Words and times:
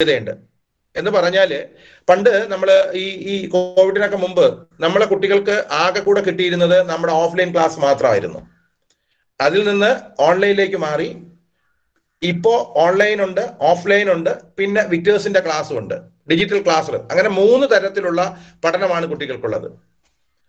സാധ്യതയുണ്ട്. 0.00 0.34
എന്ന് 0.96 1.10
പറഞ്ഞാൽ 1.14 1.50
പണ്ട് 2.08 2.28
നമ്മൾ 2.50 2.68
ഈ 3.04 3.06
ഈ 3.32 3.36
കോവിഡിനൊക്കെ 3.54 4.18
മുമ്പ് 4.24 4.44
നമ്മളെ 4.84 5.06
കുട്ടികൾക്ക് 5.12 5.56
ആകെ 5.78 6.00
കൂടെ 6.00 6.20
കിട്ടിയിരുന്നത് 6.26 6.74
നമ്മുടെ 6.90 7.12
ഓഫ്ലൈൻ 7.22 7.50
ക്ലാസ് 7.54 7.78
മാത്രമായിരുന്നു. 7.84 8.40
അതിൽ 9.40 9.60
നിന്ന് 9.68 9.90
ഓൺലൈനിലേക്ക് 10.26 10.78
മാറി. 10.84 11.08
ഇപ്പോ 12.22 12.52
ഓൺലൈൻ 12.84 13.18
ഉണ്ട് 13.26 13.42
ഓഫ്ലൈൻ 13.70 14.06
ഉണ്ട് 14.14 14.30
പിന്നെ 14.58 14.84
വിറ്റേഴ്സിന്റെ 14.92 15.42
ക്ലാസ്സും 15.46 15.78
ഉണ്ട്. 15.82 15.96
ഡിജിറ്റൽ 16.30 16.62
ക്ലാസ് 16.68 16.94
അങ്ങനെ 17.10 17.32
മൂന്ന് 17.40 17.68
തരത്തിലുള്ള 17.74 18.20
പഠനമാണ് 18.66 19.08
കുട്ടികൾക്കുള്ളത്. 19.14 19.68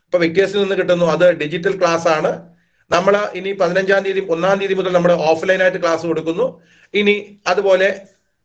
ഇപ്പൊ 0.05 0.20
വിറ്റേഴ്സിൽ 0.25 0.61
നിന്ന് 0.63 0.77
കിട്ടുന്നു 0.81 1.09
അത് 1.16 1.27
ഡിജിറ്റൽ 1.41 1.75
ക്ലാസ് 1.81 2.07
ആണ്. 2.18 2.34
നമ്മൾ 2.91 3.16
ഇനി 3.39 3.54
പതിനഞ്ചാം 3.63 4.04
തീയതി 4.05 4.23
ഒന്നാം 4.36 4.55
തീയതി 4.61 4.77
മുതൽ 4.81 4.93
നമ്മൾ 5.00 5.11
ഓഫ്ലൈൻ 5.31 5.59
ആയിട്ട് 5.66 5.81
ക്ലാസ് 5.84 6.05
കൊടുക്കുന്നു. 6.11 6.47
ഇനി 6.93 7.18
അതുപോലെ 7.47 7.89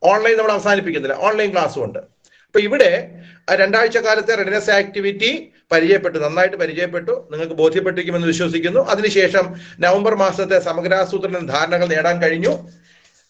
ഓൺലൈൻ 0.05 0.37
നമ്മൾ 0.37 0.51
അവസാനിപ്പിക്കുന്നില്ല. 0.51 1.17
ഓൺലൈൻ 1.17 1.51
ക്ലാസ്സും 1.51 1.83
ഉണ്ട്. 1.83 1.99
അപ്പൊ 1.99 2.59
ഇവിടെ 2.59 3.11
രണ്ടാഴ്ച 3.53 3.97
കാലത്തെ 3.97 4.35
റെഡിനസ് 4.35 4.69
ആക്ടിവിറ്റി 4.69 5.51
പരിചയപ്പെട്ടു. 5.71 6.19
നന്നായിട്ട് 6.19 6.55
പരിചയപ്പെട്ടു. 6.55 7.27
നിങ്ങൾക്ക് 7.31 7.53
ബോധ്യപ്പെട്ടിരിക്കുമെന്ന് 7.53 8.27
വിശ്വസിക്കുന്നു. 8.27 8.81
അതിനുശേഷം 8.81 9.55
നവംബർ 9.79 10.15
മാസത്തെ 10.15 10.59
സമഗ്രാസൂത്രണ 10.59 11.37
ധാരണകൾ 11.37 11.85
നേടാൻ 11.85 12.21
കഴിഞ്ഞു. 12.21 12.69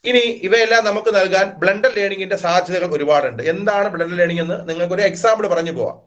ഇനി 0.05 0.17
ഇവയെല്ലാം 0.17 0.85
നമുക്ക് 0.85 1.15
നൽകാൻ 1.15 1.51
ബ്ലണ്ടർ 1.57 1.91
ലേണിംഗിന്റെ 1.97 2.35
സാധ്യതകൾ 2.35 2.93
ഒരുപാടുണ്ട്. 2.95 3.43
എന്താണ് 3.43 3.89
ബ്ലണ്ടർ 3.89 4.17
ലേണിംഗ് 4.17 4.41
എന്ന് 4.41 4.69
നിങ്ങൾക്ക് 4.69 4.93
ഒരു 4.93 5.01
എക്സാമ്പിൾ 5.01 5.47
പറഞ്ഞു 5.47 5.71
പോവാം. 5.71 5.99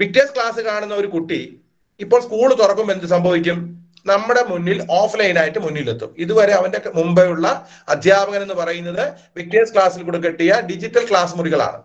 വിക്ടേഴ്സ് 0.00 0.34
ക്ലാസ് 0.34 0.60
കാണുന്ന 0.60 0.94
ഒരു 0.94 1.06
കുട്ടി 1.06 1.60
ഇപ്പോൾ 2.00 2.22
സ്കൂൾ 2.22 2.54
തുറക്കുമ്പോൾ 2.54 2.92
എന്ത് 2.92 3.06
സംഭവിക്കും? 3.06 3.83
നമ്മുടെ 4.06 4.42
മുന്നിൽ 4.52 4.78
ഓഫ്ലൈൻ 5.00 5.36
ആയിട്ട് 5.42 5.58
മുന്നിലെത്തും. 5.58 6.10
ഇതുവരെ 6.18 6.52
അവന്റെ 6.52 6.80
മുമ്പേ 6.98 7.24
ഉള്ള 7.34 7.46
അധ്യാപകൻ 7.94 8.40
എന്ന് 8.42 8.54
പറയുന്നത് 8.54 9.04
വിക്ടേഴ്സ് 9.38 9.74
ക്ലാസ്സിൽ 9.74 10.02
കൂടെ 10.02 10.18
കെട്ടിയ 10.18 10.60
ഡിജിറ്റൽ 10.70 11.04
ക്ലാസ് 11.10 11.36
മുറികളാണ്. 11.38 11.80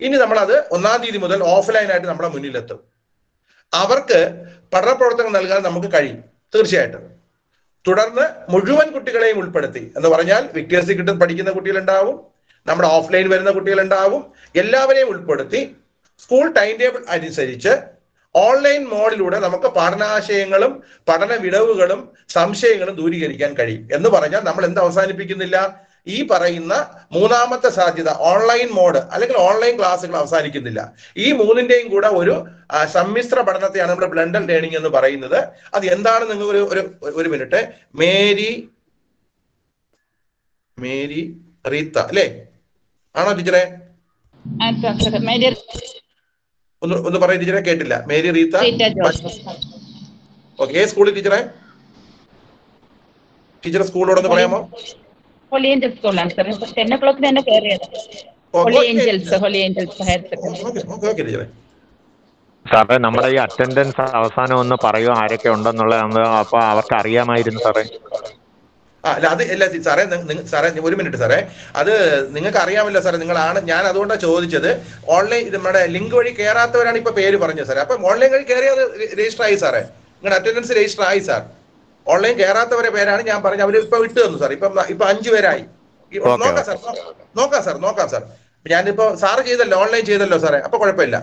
ഇനി 0.00 0.16
നമ്മളത് 0.16 0.56
ഒന്നാം 0.76 0.98
തീയതി 1.02 1.18
മുതൽ 1.18 1.42
ഓഫ്ലൈൻ 1.56 1.90
ആയിട്ട് 1.92 2.08
നമ്മുടെ 2.08 2.28
മുന്നിലെത്തും. 2.28 2.80
അവർക്ക് 3.72 4.18
പഠന 4.72 4.92
പ്രവർത്തനം 4.92 5.32
നൽകാൻ 5.32 5.60
നമുക്ക് 5.62 5.88
കഴിയും 5.94 6.18
തീർച്ചയായിട്ടും. 6.54 7.02
തുടർന്ന് 7.84 8.24
മുഴുവൻ 8.52 8.86
കുട്ടികളെയും 8.92 9.38
ഉൾപ്പെടുത്തി 9.38 9.82
എന്ന് 9.96 10.08
പറഞ്ഞാൽ 10.08 10.42
വിക്ടേഴ്സിൽ 10.52 10.94
കിട്ടുന്ന 10.98 11.20
പഠിക്കുന്ന 11.20 11.50
കുട്ടികളുണ്ടാവും 11.50 12.16
നമ്മുടെ 12.66 12.88
ഓഫ്ലൈൻ 12.88 13.26
വരുന്ന 13.28 13.50
കുട്ടികളുണ്ടാവും 13.50 14.22
എല്ലാവരെയും 14.62 15.08
ഉൾപ്പെടുത്തി 15.08 15.60
സ്കൂൾ 16.22 16.46
ടൈം 16.52 16.72
ടേബിൾ 16.80 17.02
അനുസരിച്ച് 17.16 17.72
ഓൺലൈൻ 18.36 18.84
മോഡിലൂടെ 18.84 19.38
നമുക്ക് 19.38 19.64
പഠനാശയങ്ങളും 19.64 20.82
പഠന 21.08 21.32
വിടവുകളും 21.34 22.00
സംശയങ്ങളും 22.28 22.94
ദൂരീകരിക്കാൻ 22.96 23.54
കഴിയും. 23.54 23.88
എന്ന് 23.92 24.08
പറഞ്ഞാൽ 24.08 24.40
നമ്മൾ 24.40 24.64
എന്ത് 24.64 24.80
അവസാനിപ്പിക്കുന്നില്ല? 24.80 25.86
ഈ 26.08 26.26
പറയുന്ന 26.26 26.74
മൂന്നാമത്തെ 27.12 27.68
സാധ്യത 27.68 28.08
ഓൺലൈൻ 28.08 28.68
മോഡ് 28.72 28.98
അല്ലെങ്കിൽ 28.98 29.36
ഓൺലൈൻ 29.36 29.78
ക്ലാസ്സുകൾ 29.78 30.16
അവസാനിക്കുന്നില്ല. 30.16 30.92
ഈ 31.16 31.32
മൂന്നിന്റെയും 31.32 31.88
കൂടെ 31.88 32.08
ഒരു 32.08 32.44
സമ്മിശ്ര 32.92 33.40
പഠനത്തെയാണ് 33.40 33.90
നമ്മുടെ 33.90 34.10
ബ്ലണ്ടൽ 34.12 34.46
ലേണിംഗ് 34.46 34.76
എന്ന് 34.76 34.88
പറയുന്നത്. 34.88 35.38
അത് 35.74 35.86
എന്താണ് 35.86 36.30
നിങ്ങൾ 36.30 36.44
ഒരു 36.44 36.94
ഒരു 37.02 37.28
മിനിറ്റ്. 37.28 37.60
മേരി 37.94 38.68
മേരി 40.78 41.22
റീത്ത 41.72 41.98
അല്ലേ? 41.98 42.46
ആണോ 43.16 43.32
ടീച്ചറെ? 43.32 43.64
മേരി 45.18 45.48
ഒന്ന് 46.86 46.96
ഒന്ന് 47.08 47.18
പറയും 47.24 47.40
ടീച്ചറെ 47.42 47.62
കേട്ടില്ല. 47.68 47.94
മേരി 48.10 48.30
റീത്ത? 48.36 48.56
ഓക്കെ 50.58 50.82
സ്കൂളിൽ 50.92 51.14
ടീച്ചറെ? 51.16 51.40
ടീച്ചർ 53.64 53.82
സ്കൂളോടൊന്ന് 53.90 54.30
പറയാമോ? 54.34 54.60
ഹോളി 55.52 55.68
ഏഞ്ചൽസ് 55.74 55.96
സ്കൂളാണ് 55.98 56.30
സാർ 56.36 56.46
ടെൻ 56.78 56.90
ഒ 56.94 56.98
ക്ലോക്കിന് 57.02 57.26
തന്നെ 57.28 57.42
കയറിയത്. 57.48 57.86
Holy 58.54 58.80
Angels 58.90 59.36
Holy 59.44 59.58
Angels 59.66 60.02
higher 60.08 60.20
secondary. 60.30 61.46
സാറേ 62.66 62.96
നമ്മുടെ 63.04 63.28
ഈ 63.34 63.38
അറ്റൻഡൻസ് 63.44 64.04
അവസാനം 64.20 64.56
ഒന്ന് 64.62 64.76
പറയുമോ 64.84 65.14
ആരൊക്കെ 65.22 65.48
ഉണ്ടെന്നുള്ളത് 65.56 66.00
അപ്പൊ 66.42 66.58
അവർക്ക് 66.72 66.94
അറിയാമായിരുന്നു 67.00 67.60
സാറേ. 67.66 67.84
അല്ല 69.10 69.26
അത് 69.34 69.42
അല്ല 69.54 69.64
സാറേ 69.86 70.04
സാറേ 70.52 70.68
ഒരു 70.88 70.96
മിനിറ്റ് 71.00 71.18
സാറേ. 71.22 71.38
അത് 71.80 71.92
നിങ്ങൾക്ക് 72.36 72.60
അറിയാമല്ലോ 72.64 73.00
സാറേ 73.06 73.18
നിങ്ങളാണ് 73.22 73.58
ഞാൻ 73.70 73.82
അതുകൊണ്ടാണ് 73.90 74.22
ചോദിച്ചത്. 74.26 74.70
ഓൺലൈൻ 75.16 75.44
നമ്മുടെ 75.54 75.82
ലിങ്ക് 75.96 76.14
വഴി 76.18 76.32
കയറാത്തവരാണ് 76.40 76.98
ഇപ്പൊ 77.02 77.12
പേര് 77.20 77.36
പറഞ്ഞത് 77.44 77.68
സാറേ. 77.70 77.80
അപ്പൊ 77.86 77.96
ഓൺലൈൻ 78.10 78.30
വഴി 78.36 78.44
കയറി 78.50 78.68
അത് 78.74 78.82
രജിസ്റ്റർ 79.20 79.44
ആയി 79.48 79.56
സാറേ. 79.64 79.82
നിങ്ങളുടെ 80.16 80.36
അറ്റൻഡൻസ് 80.40 80.72
രജിസ്റ്റർ 80.78 81.04
ആയി 81.10 81.20
സാർ. 81.28 81.42
ഓൺലൈൻ 82.06 82.34
കയറാത്തവരെ 82.40 82.90
പേരാണ് 82.96 83.22
ഞാൻ 83.30 83.38
പറഞ്ഞത്. 83.44 83.64
അവർ 83.66 83.76
ഇപ്പൊ 83.84 83.98
വിട്ടു 84.04 84.18
തന്നു 84.20 84.38
സാർ. 84.42 84.52
ഇപ്പൊ 84.56 84.66
ഇപ്പൊ 84.94 85.04
അഞ്ചു 85.12 85.30
പേരായി. 85.34 85.64
നോക്കാം 86.12 86.56
സാർ. 86.68 86.76
നോക്കാം 87.40 87.62
സാർ 87.66 87.76
നോക്കാം 87.86 88.08
സാർ. 88.12 88.22
ഞാനിപ്പോ 88.66 89.06
സാറ് 89.22 89.42
ചെയ്തല്ലോ 89.48 89.76
ഓൺലൈൻ 89.84 90.04
ചെയ്തല്ലോ 90.10 90.38
സാറേ. 90.44 90.58
അപ്പൊ 90.66 90.78
കുഴപ്പമില്ല. 90.82 91.16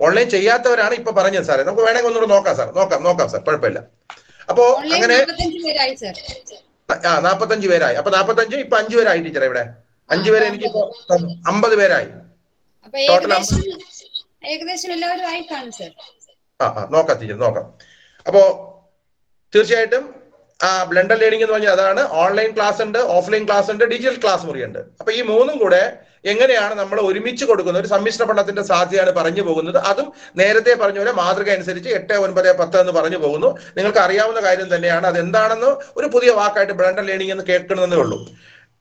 ഓൺലൈൻ 0.00 0.28
ചെയ്യാത്തവരാണ് 0.30 0.94
ഇപ്പൊ 1.00 1.12
പറഞ്ഞത് 1.18 1.46
സാറേ. 1.50 1.62
നമുക്ക് 1.68 1.84
വേണമെങ്കിൽ 1.86 2.10
ഒന്നുകൂടെ 2.10 2.30
നോക്കാം 2.34 2.56
സാർ. 2.60 2.68
നോക്കാം 2.78 3.02
നോക്കാം 3.08 3.28
സാർ. 3.32 3.40
കുഴപ്പമില്ല. 3.48 3.80
അപ്പോ 4.48 4.64
അങ്ങനെ 4.94 5.14
നാൽപ്പത്തഞ്ച് 5.14 5.58
പേരായി 5.66 5.94
സർ. 6.02 6.14
ആ 6.90 7.20
നാപ്പത്തഞ്ച് 7.20 7.68
പേരായി. 7.68 7.94
അപ്പൊ 7.94 8.10
നാപ്പത്തഞ്ച് 8.10 8.56
ഇപ്പൊ 8.56 8.76
അഞ്ചു 8.76 8.96
പേരായി 8.96 9.20
ടീച്ചറെ 9.20 9.46
ഇവിടെ. 9.46 9.64
അഞ്ചു 10.10 10.30
പേരെ 10.30 10.46
എനിക്ക് 10.46 10.66
അമ്പത് 11.46 11.76
പേരായി. 11.76 12.08
ടോട്ടൽ 13.08 13.32
ആ 16.60 16.66
ആ 16.66 16.88
നോക്കാം 16.90 17.16
ടീച്ചർ 17.20 17.36
നോക്കാം. 17.36 17.78
അപ്പോ 18.26 18.42
തീർച്ചയായിട്ടും 19.54 20.14
ആ 20.60 20.84
ബ്ലണ്ടർ 20.84 21.16
ലേണിംഗ് 21.16 21.44
എന്ന് 21.44 21.54
പറഞ്ഞാൽ 21.54 21.72
അതാണ്. 21.72 22.00
ഓൺലൈൻ 22.08 22.56
ക്ലാസ് 22.56 22.82
ഉണ്ട് 22.82 22.98
ഓഫ്ലൈൻ 22.98 23.46
ക്ലാസ് 23.46 23.70
ഉണ്ട് 23.70 23.84
ഡിജിറ്റൽ 23.84 24.22
ക്ലാസ് 24.22 24.46
മുറിയുണ്ട്. 24.46 24.78
അപ്പൊ 24.78 25.12
ഈ 25.12 25.22
മൂന്നും 25.22 25.58
കൂടെ 25.58 26.01
എങ്ങനെയാണ് 26.24 26.74
നമ്മൾ 26.74 27.00
ഒരുമിച്ച് 27.00 27.44
കൊടുക്കുന്ന 27.44 27.78
ഒരു 27.78 27.88
സമ്മിശ്ര 27.88 28.24
പഠനത്തിന്റെ 28.24 28.62
സാധ്യതയാണ് 28.62 29.10
പറഞ്ഞു 29.10 29.42
പോകുന്നത്. 29.42 29.76
അതും 29.76 30.12
നേരത്തെ 30.36 30.74
പറഞ്ഞ 30.74 30.98
പോലെ 30.98 31.12
മാതൃക 31.12 31.50
അനുസരിച്ച് 31.50 31.88
എട്ട് 31.88 32.12
ഒൻപത് 32.12 32.56
പത്ത് 32.56 32.80
എന്ന് 32.80 32.92
പറഞ്ഞു 32.92 33.16
പോകുന്നു. 33.16 33.58
നിങ്ങൾക്ക് 33.76 33.98
അറിയാവുന്ന 33.98 34.40
കാര്യം 34.40 34.74
തന്നെയാണ്. 34.74 35.06
അത് 35.06 35.18
എന്താണെന്ന് 35.18 35.66
ഒരു 35.96 36.06
പുതിയ 36.06 36.30
വാക്കായിട്ട് 36.30 36.72
ബ്ലണ്ടർ 36.72 37.04
ലേണിംഗ് 37.04 37.32
എന്ന് 37.32 37.44
കേൾക്കണമെന്നേ 37.44 37.96
ഉള്ളൂ. 37.96 38.18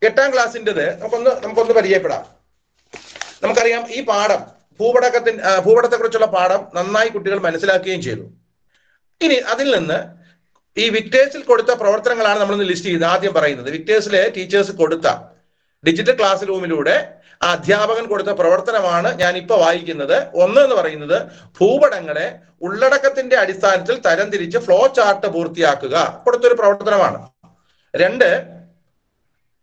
എട്ടാം 0.04 0.34
ക്ലാസ്സിന്റെത് 0.34 1.00
നമുക്കൊന്ന് 1.00 1.32
നമുക്കൊന്ന് 1.44 1.74
പരിചയപ്പെടാം. 1.74 2.26
നമുക്കറിയാം 3.44 3.92
ഈ 3.92 4.06
പാഠം 4.06 4.42
ഭൂപടക്കത്തിന് 4.80 5.38
ഭൂപടത്തെ 5.38 5.62
ഭൂപടത്തെക്കുറിച്ചുള്ള 5.66 6.26
പാഠം 6.26 6.68
നന്നായി 6.76 7.10
കുട്ടികൾ 7.10 7.40
മനസ്സിലാക്കുകയും 7.40 8.02
ചെയ്തു. 8.02 8.26
ഇനി 9.22 9.34
അതിൽ 9.34 9.68
നിന്ന് 9.76 10.00
ഈ 10.78 10.90
വിക്ടേഴ്സിൽ 10.90 11.42
കൊടുത്ത 11.44 11.72
പ്രവർത്തനങ്ങളാണ് 11.72 12.40
നമ്മളിന്ന് 12.40 12.66
ലിസ്റ്റ് 12.66 12.88
ചെയ്യുന്നത് 12.88 13.12
ആദ്യം 13.14 13.34
പറയുന്നത്. 13.34 13.70
വിക്ടേഴ്സിലെ 13.72 14.22
ടീച്ചേഴ്സ് 14.36 14.72
കൊടുത്ത 14.72 15.08
ഡിജിറ്റൽ 15.86 16.16
ക്ലാസ് 16.20 16.48
റൂമിലൂടെ 16.48 17.21
ആ 17.44 17.52
അധ്യാപകൻ 17.52 18.06
കൊടുത്ത 18.06 18.30
പ്രവർത്തനമാണ് 18.30 19.20
ഞാൻ 19.20 19.38
ഇപ്പൊ 19.38 19.56
വായിക്കുന്നത്. 19.58 20.28
ഒന്ന് 20.34 20.62
എന്ന് 20.62 20.76
പറയുന്നത് 20.76 21.22
ഭൂപടങ്ങളെ 21.62 22.40
ഉള്ളടക്കത്തിന്റെ 22.62 23.36
അടിസ്ഥാനത്തിൽ 23.36 24.02
തരംതിരിച്ച് 24.02 24.58
ഫ്ലോ 24.58 24.88
ചാർട്ട് 24.88 25.28
പൂർത്തിയാക്കുക. 25.28 26.22
കൊടുത്തൊരു 26.26 26.54
പ്രവർത്തനമാണ്. 26.54 27.30
രണ്ട് 27.96 28.42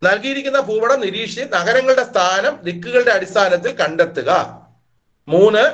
നൽകിയിരിക്കുന്ന 0.03 0.59
ഭൂപടം 0.59 0.99
നിരീക്ഷിച്ച് 0.99 1.53
നഗരങ്ങളുടെ 1.53 2.03
സ്ഥാനം 2.03 2.59
ദിക്കുകളുടെ 2.63 3.11
അടിസ്ഥാനത്തിൽ 3.11 3.71
കണ്ടെത്തുക. 3.71 4.31
മൂന്ന് 5.27 5.71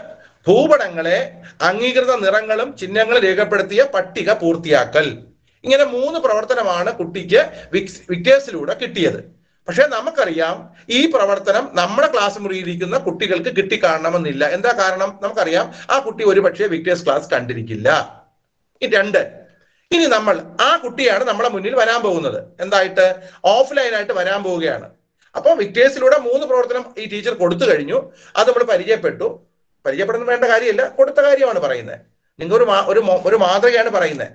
ഭൂപടങ്ങളെ 0.48 1.42
അംഗീകൃത 1.62 2.16
നിറങ്ങളും 2.16 2.78
ചിഹ്നങ്ങളും 2.78 3.24
രേഖപ്പെടുത്തിയ 3.24 3.84
പട്ടിക 3.84 4.34
പൂർത്തിയാക്കൽ. 4.34 5.18
ഇങ്ങനെ 5.64 5.84
മൂന്ന് 5.84 6.20
പ്രവർത്തനമാണ് 6.20 6.94
കുട്ടിക്ക് 6.94 7.70
വിക്ടേഴ്സിലൂടെ 8.10 8.74
കിട്ടിയത്. 8.74 9.45
പക്ഷെ 9.68 9.84
നമുക്കറിയാം 9.88 10.72
ഈ 10.90 11.06
പ്രവർത്തനം 11.06 11.70
നമ്മുടെ 11.74 12.12
ക്ലാസ് 12.14 12.40
മുറിയിരിക്കുന്ന 12.40 12.98
കുട്ടികൾക്ക് 12.98 13.56
കിട്ടിക്കാണണമെന്നില്ല. 13.56 14.46
എന്താ 14.46 14.72
കാരണം? 14.72 15.20
നമുക്കറിയാം 15.22 15.74
ആ 15.90 16.00
കുട്ടി 16.00 16.24
ഒരുപക്ഷെ 16.24 16.68
വിക്ടേഴ്സ് 16.68 17.06
ക്ലാസ് 17.06 17.30
കണ്ടിരിക്കില്ല. 17.30 18.22
ഈ 18.82 18.88
രണ്ട്. 18.88 19.46
ഇനി 19.92 20.06
നമ്മൾ 20.06 20.42
ആ 20.62 20.78
കുട്ടിയാണ് 20.78 21.24
നമ്മളെ 21.24 21.50
മുന്നിൽ 21.50 21.76
വരാൻ 21.76 22.02
പോകുന്നത്. 22.02 22.44
എന്തായിട്ട്? 22.60 23.16
ഓഫ്ലൈൻ 23.46 23.96
ആയിട്ട് 23.96 24.14
വരാൻ 24.14 24.44
പോവുകയാണ്. 24.44 24.90
അപ്പോൾ 25.36 25.58
വിക്ടേഴ്സിലൂടെ 25.58 26.18
മൂന്ന് 26.18 26.48
പ്രവർത്തനം 26.48 26.86
ഈ 26.98 27.06
ടീച്ചർ 27.06 27.34
കൊടുത്തു 27.34 27.72
കഴിഞ്ഞു. 27.72 28.12
അത് 28.36 28.48
നമ്മൾ 28.48 28.64
പരിചയപ്പെട്ടു. 28.64 29.42
പരിചയപ്പെടുന്ന 29.86 30.26
വേണ്ട 30.26 30.44
കാര്യമില്ല. 30.44 30.88
കൊടുത്ത 30.88 31.18
കാര്യമാണ് 31.18 31.60
പറയുന്നത്. 31.60 32.00
നിങ്ങൾ 32.40 32.56
ഒരു 32.56 33.00
ഒരു 33.26 33.36
മാതൃകയാണ് 33.36 33.90
പറയുന്നത്. 33.90 34.28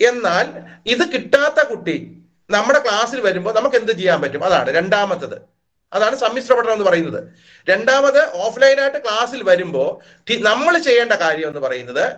എന്നാൽ 0.00 0.46
ഇത് 0.86 1.12
കിട്ടാത്ത 1.12 1.64
കുട്ടി 1.68 2.21
നമ്മുടെ 2.50 2.78
ക്ലാസ്സിൽ 2.78 3.20
വരുമ്പോൾ 3.20 3.54
നമുക്ക് 3.54 3.76
എന്ത് 3.76 3.92
ചെയ്യാൻ 3.92 4.20
പറ്റും? 4.20 4.44
അതാണ് 4.44 4.74
രണ്ടാമത്തത്. 4.74 5.38
അതാണ് 5.92 6.16
സമ്മിശ്ര 6.16 6.54
പഠനം 6.54 6.72
എന്ന് 6.72 6.84
പറയുന്നത്. 6.84 7.24
രണ്ടാമത് 7.68 8.34
ഓഫ്ലൈനായിട്ട് 8.34 8.98
ക്ലാസ്സിൽ 8.98 9.42
വരുമ്പോൾ 9.42 10.20
നമ്മൾ 10.38 10.78
ചെയ്യേണ്ട 10.78 11.12
കാര്യം 11.12 11.48
എന്ന് 11.48 11.60
പറയുന്നത് 11.60 12.12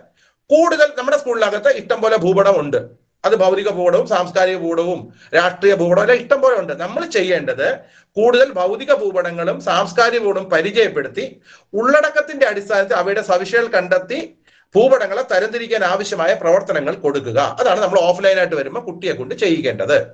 കൂടുതൽ 0.50 0.88
നമ്മുടെ 0.98 1.18
സ്കൂളിനകത്ത് 1.18 1.68
ഇഷ്ടം 1.68 2.02
പോലെ 2.02 2.16
ഭൂപടം 2.16 2.60
ഉണ്ട്. 2.60 3.04
അത് 3.24 3.34
ഭൗതിക 3.34 3.68
ഭൂപടവും 3.68 4.06
സാംസ്കാരിക 4.06 4.56
ഭൂപടവും 4.56 5.12
രാഷ്ട്രീയ 5.34 5.74
ഭൂപടവും 5.74 6.02
എല്ലാം 6.02 6.18
ഇഷ്ടം 6.18 6.40
പോലെ 6.40 6.60
ഉണ്ട്. 6.60 6.72
നമ്മൾ 6.72 7.06
ചെയ്യേണ്ടത് 7.06 7.76
കൂടുതൽ 8.16 8.52
ഭൗതിക 8.52 8.92
ഭൂപടങ്ങളും 8.92 9.60
സാംസ്കാരിക 9.60 10.18
ഭൂപടവും 10.18 10.50
പരിചയപ്പെടുത്തി 10.50 11.40
ഉള്ളടക്കത്തിന്റെ 11.74 12.46
അടിസ്ഥാനത്തിൽ 12.46 12.94
അവയുടെ 12.94 13.22
സവിശേഷതകൾ 13.22 13.66
കണ്ടെത്തി 13.66 14.38
ഭൂപടങ്ങളെ 14.76 15.22
തരംതിരിക്കാൻ 15.22 15.84
ആവശ്യമായ 15.84 16.34
പ്രവർത്തനങ്ങൾ 16.34 16.94
കൊടുക്കുക. 16.94 17.56
അതാണ് 17.60 17.80
നമ്മൾ 17.80 18.00
ഓഫ്ലൈനായിട്ട് 18.00 18.54
വരുമ്പോൾ 18.54 18.80
കുട്ടിയെ 18.80 19.12
കൊണ്ട് 19.12 19.34
ചെയ്യിക്കേണ്ടത്. 19.34 20.06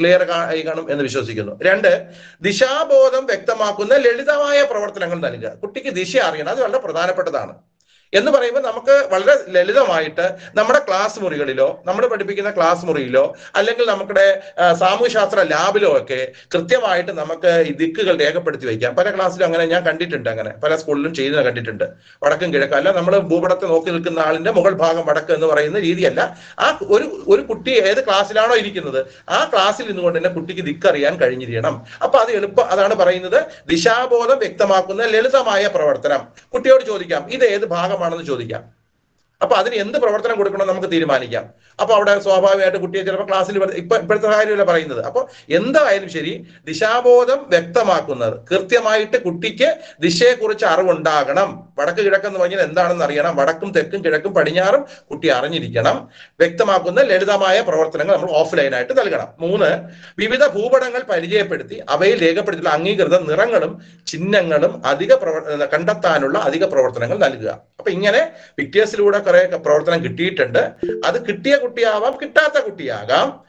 ക്ലിയർ 0.00 0.22
കാണും 0.22 0.92
എന്ന് 0.92 1.02
വിശ്വസിക്കുന്നു. 1.02 1.58
രണ്ട് 1.62 2.06
ദിശാബോധം 2.42 3.26
വ്യക്തമാക്കുന്ന 3.26 3.94
ലളിതമായ 3.94 4.62
പ്രവർത്തനങ്ങൾ 4.62 5.18
നൽകുക. 5.20 5.48
കുട്ടിക്ക് 5.48 5.88
ദിശ 5.88 6.16
അറിയണം. 6.16 6.48
അത് 6.48 6.62
വളരെ 6.62 6.78
പ്രധാനപ്പെട്ടതാണ്. 6.78 7.54
എന്ന് 8.12 8.30
പറയുമ്പോൾ 8.30 8.62
നമുക്ക് 8.68 8.94
വളരെ 9.12 9.34
ലളിതമായിട്ട് 9.54 10.26
നമ്മുടെ 10.58 10.78
ക്ലാസ് 10.88 11.18
മുറികളിലോ 11.22 11.66
നമ്മൾ 11.88 12.06
പഠിപ്പിക്കുന്ന 12.12 12.50
ക്ലാസ് 12.50 12.86
മുറിയിലോ 12.88 13.24
അല്ലെങ്കിൽ 13.58 13.86
നമ്മുടെ 13.90 14.26
സാമൂഹ്യശാസ്ത്ര 14.82 15.40
ലാബിലോ 15.50 15.90
ഒക്കെ 15.98 16.20
കൃത്യമായിട്ട് 16.54 17.12
നമുക്ക് 17.18 17.50
ഈ 17.70 17.72
ദിക്കുകൾ 17.80 18.14
രേഖപ്പെടുത്തി 18.24 18.66
വയ്ക്കാം. 18.66 18.94
പല 18.94 19.10
ക്ലാസ്സിലും 19.16 19.46
അങ്ങനെ 19.48 19.64
ഞാൻ 19.64 19.82
കണ്ടിട്ടുണ്ട് 19.88 20.30
അങ്ങനെ. 20.30 20.52
പല 20.64 20.76
സ്കൂളിലും 20.76 21.12
ചെയ്യുന്നത് 21.14 21.44
കണ്ടിട്ടുണ്ട്. 21.48 21.84
വടക്കും 22.24 22.48
കിഴക്കും 22.54 22.76
അല്ല 22.76 22.92
നമ്മൾ 22.98 23.14
ഭൂപടത്തെ 23.32 23.66
നോക്കി 23.72 23.90
നിൽക്കുന്ന 23.90 24.20
ആളിന്റെ 24.28 24.52
മുകൾ 24.58 24.72
ഭാഗം 24.84 25.04
വടക്ക് 25.10 25.32
എന്ന് 25.38 25.46
പറയുന്ന 25.46 25.78
രീതിയല്ല. 25.88 26.20
ആ 26.64 26.68
ഒരു 26.96 27.06
ഒരു 27.34 27.42
കുട്ടി 27.42 27.72
ഏത് 27.90 28.00
ക്ലാസ്സിലാണോ 28.08 28.56
ഇരിക്കുന്നത് 28.62 29.00
ആ 29.28 29.40
ക്ലാസ്സിൽ 29.52 29.86
നിന്നുകൊണ്ട് 29.90 30.18
തന്നെ 30.18 30.32
കുട്ടിക്ക് 30.38 30.62
ദിക്കറിയാൻ 30.70 31.14
കഴിഞ്ഞിരിക്കണം 31.22 31.76
അപ്പൊ 32.04 32.18
അത് 32.18 32.32
എളുപ്പം 32.38 32.66
അതാണ് 32.74 32.94
പറയുന്നത് 32.94 33.38
ദിശാബോധം 33.68 34.38
വ്യക്തമാക്കുന്ന 34.38 35.02
ലളിതമായ 35.14 35.64
പ്രവർത്തനം. 35.76 36.20
കുട്ടിയോട് 36.54 36.84
ചോദിക്കാം 36.90 37.22
ഇത് 37.36 37.44
ഏത് 37.44 37.64
ഭാഗമാണെന്ന് 37.98 38.24
ചോദിക്കാം. 38.24 38.77
അപ്പൊ 39.44 39.54
അതിന് 39.60 39.76
എന്ത് 39.82 39.96
പ്രവർത്തനം 40.02 40.36
കൊടുക്കണം 40.38 40.66
നമുക്ക് 40.70 40.88
തീരുമാനിക്കാം. 40.92 41.44
അപ്പൊ 41.82 41.92
അവിടെ 41.96 42.12
സ്വാഭാവികമായിട്ട് 42.24 42.78
കുട്ടിയെ 42.84 43.02
ചിലപ്പോൾ 43.08 43.26
ക്ലാസ്സിൽ 43.28 43.56
ഇപ്പൊ 43.80 43.96
ഇപ്പോഴത്തെ 44.02 44.28
കാര്യമല്ല 44.34 44.64
പറയുന്നത്. 44.70 45.00
അപ്പൊ 45.08 45.20
എന്തായാലും 45.58 46.08
ശരി 46.14 46.32
ദിശാബോധം 46.68 47.40
വ്യക്തമാക്കുന്നത് 47.52 48.34
കൃത്യമായിട്ട് 48.50 49.18
കുട്ടിക്ക് 49.26 49.68
ദിശയെക്കുറിച്ച് 50.04 50.66
അറിവുണ്ടാകണം. 50.72 51.50
വടക്ക് 51.78 52.02
കിഴക്കെന്ന് 52.06 52.40
പറഞ്ഞാൽ 52.42 52.62
എന്താണെന്ന് 52.68 53.04
അറിയണം. 53.08 53.34
വടക്കും 53.40 53.70
തെക്കും 53.76 54.00
കിഴക്കും 54.06 54.34
പടിഞ്ഞാറും 54.38 54.82
കുട്ടി 55.10 55.30
അറിഞ്ഞിരിക്കണം. 55.36 55.96
വ്യക്തമാക്കുന്ന 56.42 57.04
ലളിതമായ 57.10 57.60
പ്രവർത്തനങ്ങൾ 57.68 58.14
നമ്മൾ 58.18 58.32
ഓഫ്ലൈനായിട്ട് 58.42 58.96
നൽകണം. 59.00 59.28
മൂന്ന് 59.44 59.70
വിവിധ 60.22 60.42
ഭൂപടങ്ങൾ 60.56 61.02
പരിചയപ്പെടുത്തി 61.12 61.78
അവയിൽ 61.96 62.18
രേഖപ്പെടുത്തിയുള്ള 62.26 62.74
അംഗീകൃത 62.78 63.16
നിറങ്ങളും 63.30 63.72
ചിഹ്നങ്ങളും 64.12 64.74
അധിക 64.92 65.12
പ്രവർ 65.22 65.42
കണ്ടെത്താനുള്ള 65.76 66.36
അധിക 66.50 66.64
പ്രവർത്തനങ്ങൾ 66.74 67.18
നൽകുക. 67.26 67.50
അപ്പൊ 67.80 67.90
ഇങ്ങനെ 67.96 68.20
പിക്ചേഴ്സിലൂടെ 68.58 69.18
കുറെ 69.28 69.46
പ്രവർത്തനം 69.46 70.04
കിട്ടിയിട്ടുണ്ട്. 70.04 70.70
അത് 71.06 71.26
കിട്ടിയ 71.26 71.56
കുട്ടിയാവാം 71.56 72.18
കിട്ടാത്ത 72.22 72.64
കുട്ടിയാകാം. 72.64 73.44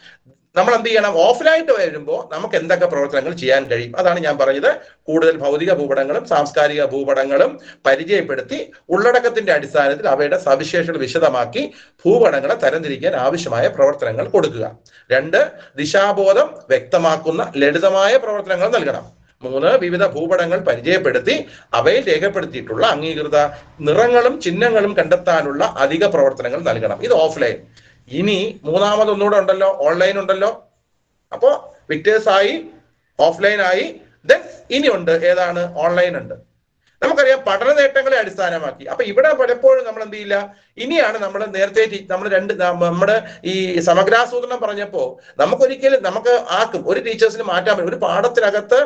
നമ്മൾ 0.55 0.75
എന്ത് 0.75 0.89
ചെയ്യണം? 0.89 1.11
ഓഫ്ലൈനായിട്ട് 1.11 1.71
വരുമ്പോൾ 1.71 2.35
നമുക്ക് 2.35 2.55
എന്തൊക്കെ 2.55 2.85
പ്രവർത്തനങ്ങൾ 2.85 3.31
ചെയ്യാൻ 3.33 3.65
കഴിയും? 3.65 3.97
അതാണ് 3.97 4.19
ഞാൻ 4.19 4.37
പറഞ്ഞത്. 4.37 4.75
കൂടുതൽ 5.03 5.37
ഭൗതിക 5.37 5.73
ഭൂപടങ്ങളും 5.73 6.27
സാംസ്കാരിക 6.27 6.85
ഭൂപടങ്ങളും 6.85 7.59
പരിചയപ്പെടുത്തി 7.85 8.71
ഉള്ളടക്കത്തിന്റെ 8.89 9.51
അടിസ്ഥാനത്തിൽ 9.53 10.07
അവയുടെ 10.07 10.37
സവിശേഷത 10.37 10.97
വിശദമാക്കി 10.97 11.73
ഭൂപടങ്ങളെ 12.05 12.55
തരംതിരിക്കാൻ 12.55 13.15
ആവശ്യമായ 13.15 13.67
പ്രവർത്തനങ്ങൾ 13.67 14.27
കൊടുക്കുക. 14.27 14.77
രണ്ട് 15.11 15.51
ദിശാബോധം 15.75 16.55
വ്യക്തമാക്കുന്ന 16.69 17.51
ലളിതമായ 17.57 18.17
പ്രവർത്തനങ്ങൾ 18.17 18.69
നൽകണം. 18.69 19.18
മൂന്ന് 19.43 19.77
വിവിധ 19.77 20.05
ഭൂപടങ്ങൾ 20.05 20.59
പരിചയപ്പെടുത്തി 20.59 21.45
അവയിൽ 21.73 22.07
രേഖപ്പെടുത്തിയിട്ടുള്ള 22.07 22.87
അംഗീകൃത 22.87 23.37
നിറങ്ങളും 23.81 24.41
ചിഹ്നങ്ങളും 24.41 24.97
കണ്ടെത്താനുള്ള 24.97 25.75
അധിക 25.77 26.05
പ്രവർത്തനങ്ങൾ 26.05 26.59
നൽകണം. 26.61 27.03
ഇത് 27.03 27.13
ഓഫ്ലൈൻ. 27.13 27.55
ഇനി 28.09 28.59
മൂന്നാമത് 28.63 29.09
ഒന്നുകൂടെ 29.09 29.37
ഉണ്ടല്ലോ 29.37 29.67
ഓൺലൈൻ 29.67 30.19
ഉണ്ടല്ലോ. 30.19 30.67
അപ്പോ 31.33 31.75
വിക്ടേഴ്സ് 31.89 32.29
ആയി 32.29 32.65
ഓഫ്ലൈൻ 33.19 33.61
ആയി 33.61 33.95
ദെൻ 34.25 34.91
ഉണ്ട് 34.95 35.11
ഏതാണ്? 35.11 35.77
ഓൺലൈൻ 35.77 36.17
ഉണ്ട്. 36.17 36.48
നമുക്കറിയാം 37.01 37.39
പഠന 37.47 37.69
നേട്ടങ്ങളെ 37.79 38.17
അടിസ്ഥാനമാക്കി. 38.21 38.83
അപ്പൊ 38.91 39.03
ഇവിടെ 39.11 39.29
പലപ്പോഴും 39.41 39.83
നമ്മൾ 39.87 40.01
എന്ത് 40.05 40.15
ചെയ്യില്ല? 40.15 40.37
ഇനിയാണ് 40.83 41.17
നമ്മൾ 41.25 41.41
നേരത്തെ 41.55 41.83
നമ്മൾ 42.11 42.27
രണ്ട് 42.35 42.53
നമ്മുടെ 42.63 43.15
ഈ 43.51 43.53
സമഗ്രാസൂത്രണം 43.89 44.59
പറഞ്ഞപ്പോ 44.65 45.03
നമുക്കൊരിക്കലും 45.41 46.01
നമുക്ക് 46.07 46.33
ആക്കും 46.59 46.83
ഒരു 46.91 46.99
ടീച്ചേഴ്സിന് 47.07 47.45
മാറ്റാൻ 47.51 47.73
പറ്റും 47.75 47.91
ഒരു 47.93 48.01
പാഠത്തിനകത്ത് 48.05 48.79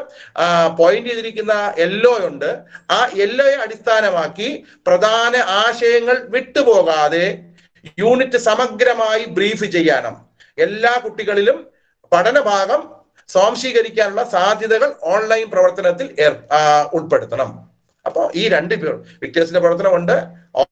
പോയിന്റ് 0.81 1.09
ചെയ്തിരിക്കുന്ന 1.09 1.55
എല്ലോ 1.85 2.13
ഉണ്ട്. 2.29 2.49
ആ 2.97 2.99
എല്ലോയെ 3.25 3.57
അടിസ്ഥാനമാക്കി 3.65 4.49
പ്രധാന 4.89 5.35
ആശയങ്ങൾ 5.63 6.17
വിട്ടുപോകാതെ 6.35 7.25
യൂണിറ്റ് 8.03 8.39
സമഗ്രമായി 8.49 9.23
ബ്രീഫ് 9.37 9.65
ചെയ്യണം. 9.77 10.15
എല്ലാ 10.57 10.93
കുട്ടികളിലും 11.05 11.57
പഠനഭാഗം 12.11 12.81
സ്വാംശീകരിക്കാനുള്ള 13.29 14.23
സാധ്യതകൾ 14.33 14.89
ഓൺലൈൻ 15.13 15.45
പ്രവർത്തനത്തിൽ 15.53 16.07
ഉൾപ്പെടുത്തണം. 16.97 17.51
അപ്പോൾ 18.05 18.31
ഈ 18.35 18.47
രണ്ട് 18.49 18.73
വിക്ടേഴ്സിന്റെ 19.23 19.59
പ്രവർത്തനമുണ്ട്. 19.59 20.15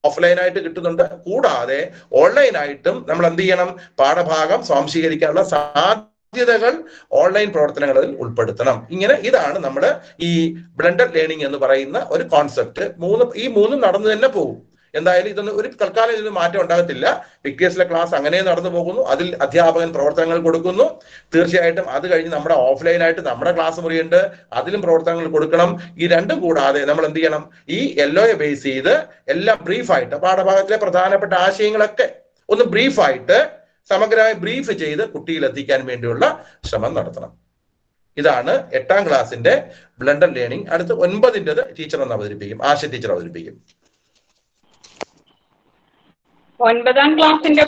ഓഫ്ലൈൻ 0.07 0.39
ആയിട്ട് 0.41 0.59
കിട്ടുന്നുണ്ട്. 0.59 1.03
കൂടാതെ 1.25 1.91
ഓൺലൈനായിട്ടും 2.21 3.05
നമ്മൾ 3.09 3.27
എന്ത് 3.27 3.41
ചെയ്യണം? 3.41 3.69
പാഠഭാഗം 3.99 4.63
സ്വാംശീകരിക്കാനുള്ള 4.63 5.43
സാധ്യതകൾ 5.43 6.73
ഓൺലൈൻ 7.11 7.51
പ്രവർത്തനങ്ങളിൽ 7.51 8.15
ഉൾപ്പെടുത്തണം. 8.23 8.87
ഇങ്ങനെ 8.91 9.13
ഇതാണ് 9.29 9.59
നമ്മൾ 9.59 9.85
ഈ 10.19 10.31
ബ്ലെൻഡഡ് 10.77 11.15
ലേണിംഗ് 11.15 11.45
എന്ന് 11.45 11.57
പറയുന്ന 11.57 12.07
ഒരു 12.09 12.23
കോൺസെപ്റ്റ്. 12.23 12.85
മൂന്ന് 12.97 13.25
ഈ 13.35 13.47
മൂന്നും 13.47 13.81
നടന്നു 13.81 14.09
തന്നെ 14.13 14.27
പോകും 14.27 14.70
എന്തായാലും 14.93 15.29
ഇതൊന്നും 15.33 15.57
ഒരു 15.59 15.67
തൽക്കാലം 15.81 16.13
ഇതിന് 16.15 16.31
മാറ്റം 16.37 16.59
ഉണ്ടാകത്തില്ല. 16.63 17.05
പിക്കേഴ്സിലെ 17.43 17.85
ക്ലാസ് 17.91 18.13
അങ്ങനെ 18.19 18.41
നടന്നു 18.41 18.69
പോകുന്നു. 18.69 19.01
അതിൽ 19.13 19.27
അധ്യാപകൻ 19.45 19.89
പ്രവർത്തനങ്ങൾ 19.97 20.39
കൊടുക്കുന്നു. 20.47 20.85
തീർച്ചയായിട്ടും 21.33 21.89
അത് 21.95 22.05
കഴിഞ്ഞ് 22.11 22.31
നമ്മുടെ 22.35 22.55
ഓഫ്ലൈനായിട്ട് 22.69 23.21
നമ്മുടെ 23.29 23.51
ക്ലാസ് 23.57 23.79
മുറിയുണ്ട് 23.79 24.19
അതിലും 24.53 24.81
പ്രവർത്തനങ്ങൾ 24.81 25.27
കൊടുക്കണം. 25.35 25.71
ഈ 25.97 26.07
രണ്ടും 26.15 26.39
കൂടാതെ 26.45 26.81
നമ്മൾ 26.91 27.05
എന്ത് 27.09 27.19
ചെയ്യണം? 27.19 27.45
ഈ 27.69 27.79
എല്ലോയെ 28.05 28.33
ബേസ് 28.43 28.63
ചെയ്ത് 28.63 28.93
എല്ലാം 29.35 29.59
ബ്രീഫായിട്ട് 29.69 30.15
പാഠഭാഗത്തിലെ 30.15 30.77
പ്രധാനപ്പെട്ട 30.77 31.33
ആശയങ്ങളൊക്കെ 31.33 32.07
ഒന്ന് 32.49 32.65
ബ്രീഫായിട്ട് 32.75 33.39
സമഗ്രമായി 33.89 34.33
ബ്രീഫ് 34.33 34.71
ചെയ്ത് 34.71 35.03
കുട്ടിയിൽ 35.13 35.45
എത്തിക്കാൻ 35.45 35.81
വേണ്ടിയുള്ള 35.85 36.25
ശ്രമം 36.69 36.93
നടത്തണം. 36.99 37.31
ഇതാണ് 38.17 38.53
എട്ടാം 38.77 39.01
ക്ലാസ്സിന്റെ 39.07 39.53
ബ്ലണ്ടർ 39.99 40.29
ലേണിംഗ് 40.37 40.67
അടുത്ത് 40.73 40.93
ഒൻപതിന്റെത് 41.05 41.61
ടീച്ചർ 41.77 41.99
ഒന്ന് 42.05 42.15
അവതരിപ്പിക്കും. 42.15 42.59
ആശ 42.69 42.85
ടീച്ചർ 42.85 43.11
അവതരിപ്പിക്കും. 43.11 43.55
ഒൻപതാം 46.61 47.17
ക്ലാസ്സിന്റെ 47.17 47.63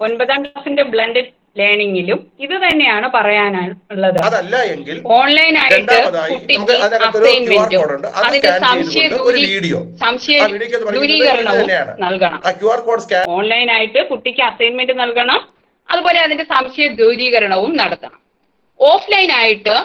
ഒൻപതാം 0.00 0.42
ക്ലാസ്സിന്റെ 0.42 0.82
ബ്ലൻഡഡ് 0.82 1.38
ലേണിംഗിലും 1.58 2.32
ഇത് 2.40 2.50
തന്നെയാണ് 2.50 3.10
പറയാനുള്ളത് 3.14 4.18
ഓൺലൈൻ 5.06 5.58
ആയിട്ട് 5.58 5.96
കുട്ടിക്ക് 6.30 6.72
അസൈൻമെന്റും 6.72 8.06
അതിന്റെ 8.16 8.58
സംശയ 8.58 9.08
സംശയ 10.00 10.38
ദൂരീകരണവും. 10.92 11.66
നൽകണം. 12.00 12.40
ഓൺലൈൻ 13.28 13.70
ആയിട്ട് 13.70 14.08
കുട്ടിക്ക് 14.08 14.40
അസൈൻമെന്റ് 14.40 14.98
നൽകണം. 15.00 15.48
അതുപോലെ 15.90 16.20
അതിന്റെ 16.20 16.44
സംശയ 16.44 16.88
ദൂരീകരണവും 16.88 17.76
നടത്തണം. 17.76 18.20
ഓഫ്ലൈൻ 18.80 19.32
ആയിട്ട് 19.32 19.76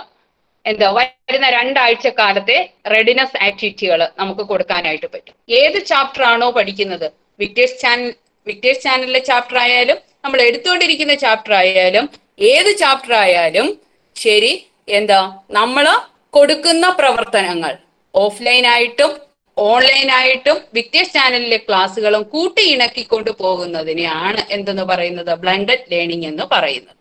എന്താ 0.65 0.89
വരുന്ന 0.97 1.47
രണ്ടാഴ്ച 1.57 2.07
കാലത്തെ 2.19 2.57
റെഡിനസ് 2.93 3.37
ആക്ടിവിറ്റികൾ 3.47 3.99
നമുക്ക് 4.19 4.43
കൊടുക്കാനായിട്ട് 4.51 5.07
പറ്റും. 5.13 5.35
ഏത് 5.59 5.77
ചാപ്റ്റർ 5.91 6.23
ആണോ 6.31 6.47
പഠിക്കുന്നത്? 6.57 7.07
വിക്ടേഴ്സ് 7.41 7.77
ചാനൽ 7.83 8.09
വിക്ടേഴ്സ് 8.47 8.83
ചാനലിലെ 8.85 9.21
ചാപ്റ്റർ 9.29 9.57
ആയാലും 9.63 9.97
നമ്മൾ 10.23 10.39
എടുത്തുകൊണ്ടിരിക്കുന്ന 10.47 11.13
ചാപ്റ്റർ 11.25 11.53
ആയാലും 11.59 12.05
ഏത് 12.53 12.71
ചാപ്റ്റർ 12.81 13.13
ആയാലും 13.23 13.67
ശരി 14.15 14.53
എന്താ 14.97 15.19
നമ്മൾ 15.59 15.85
കൊടുക്കുന്ന 16.35 16.85
പ്രവർത്തനങ്ങൾ 16.99 17.73
ഓഫ്ലൈൻ 18.13 18.65
ആയിട്ടും 18.73 19.11
ഓൺലൈൻ 19.57 20.07
ആയിട്ടും 20.19 20.57
വിക്ടേഴ്സ് 20.77 21.13
ചാനലിലെ 21.17 21.59
ക്ലാസ്സുകളും 21.67 22.23
കൂട്ടി 22.33 22.63
ഇണക്കിക്കൊണ്ട് 22.73 23.31
പോകുന്നതിനെയാണ് 23.43 24.41
എന്തെന്ന് 24.55 24.85
പറയുന്നത്? 24.91 25.31
ബ്ലൻഡഡ് 25.43 25.85
ലേണിംഗ് 25.91 26.27
എന്ന് 26.31 26.45
പറയുന്നത്. 26.53 26.99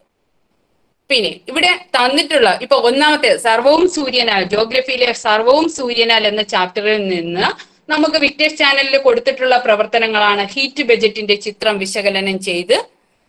പിന്നെ 1.12 1.32
ഇവിടെ 1.50 1.70
തന്നിട്ടുള്ള 1.96 2.50
ഇപ്പൊ 2.64 2.76
ഒന്നാമത്തെ 2.88 3.30
സർവവും 3.46 3.84
സൂര്യനാൽ 3.96 4.42
ജോഗ്രഫിയിലെ 4.54 5.10
സർവവും 5.24 5.66
സൂര്യനാൽ 5.76 6.24
എന്ന 6.30 6.42
ചാപ്റ്ററിൽ 6.52 7.02
നിന്ന് 7.08 7.46
നമുക്ക് 7.92 8.18
വിക്ടേഴ്സ് 8.24 8.58
ചാനലിൽ 8.60 8.96
കൊടുത്തിട്ടുള്ള 9.06 9.56
പ്രവർത്തനങ്ങളാണ് 9.66 10.42
ഹീറ്റ് 10.54 10.84
ബജറ്റിന്റെ 10.90 11.36
ചിത്രം 11.46 11.74
വിശകലനം 11.82 12.36
ചെയ്ത് 12.48 12.76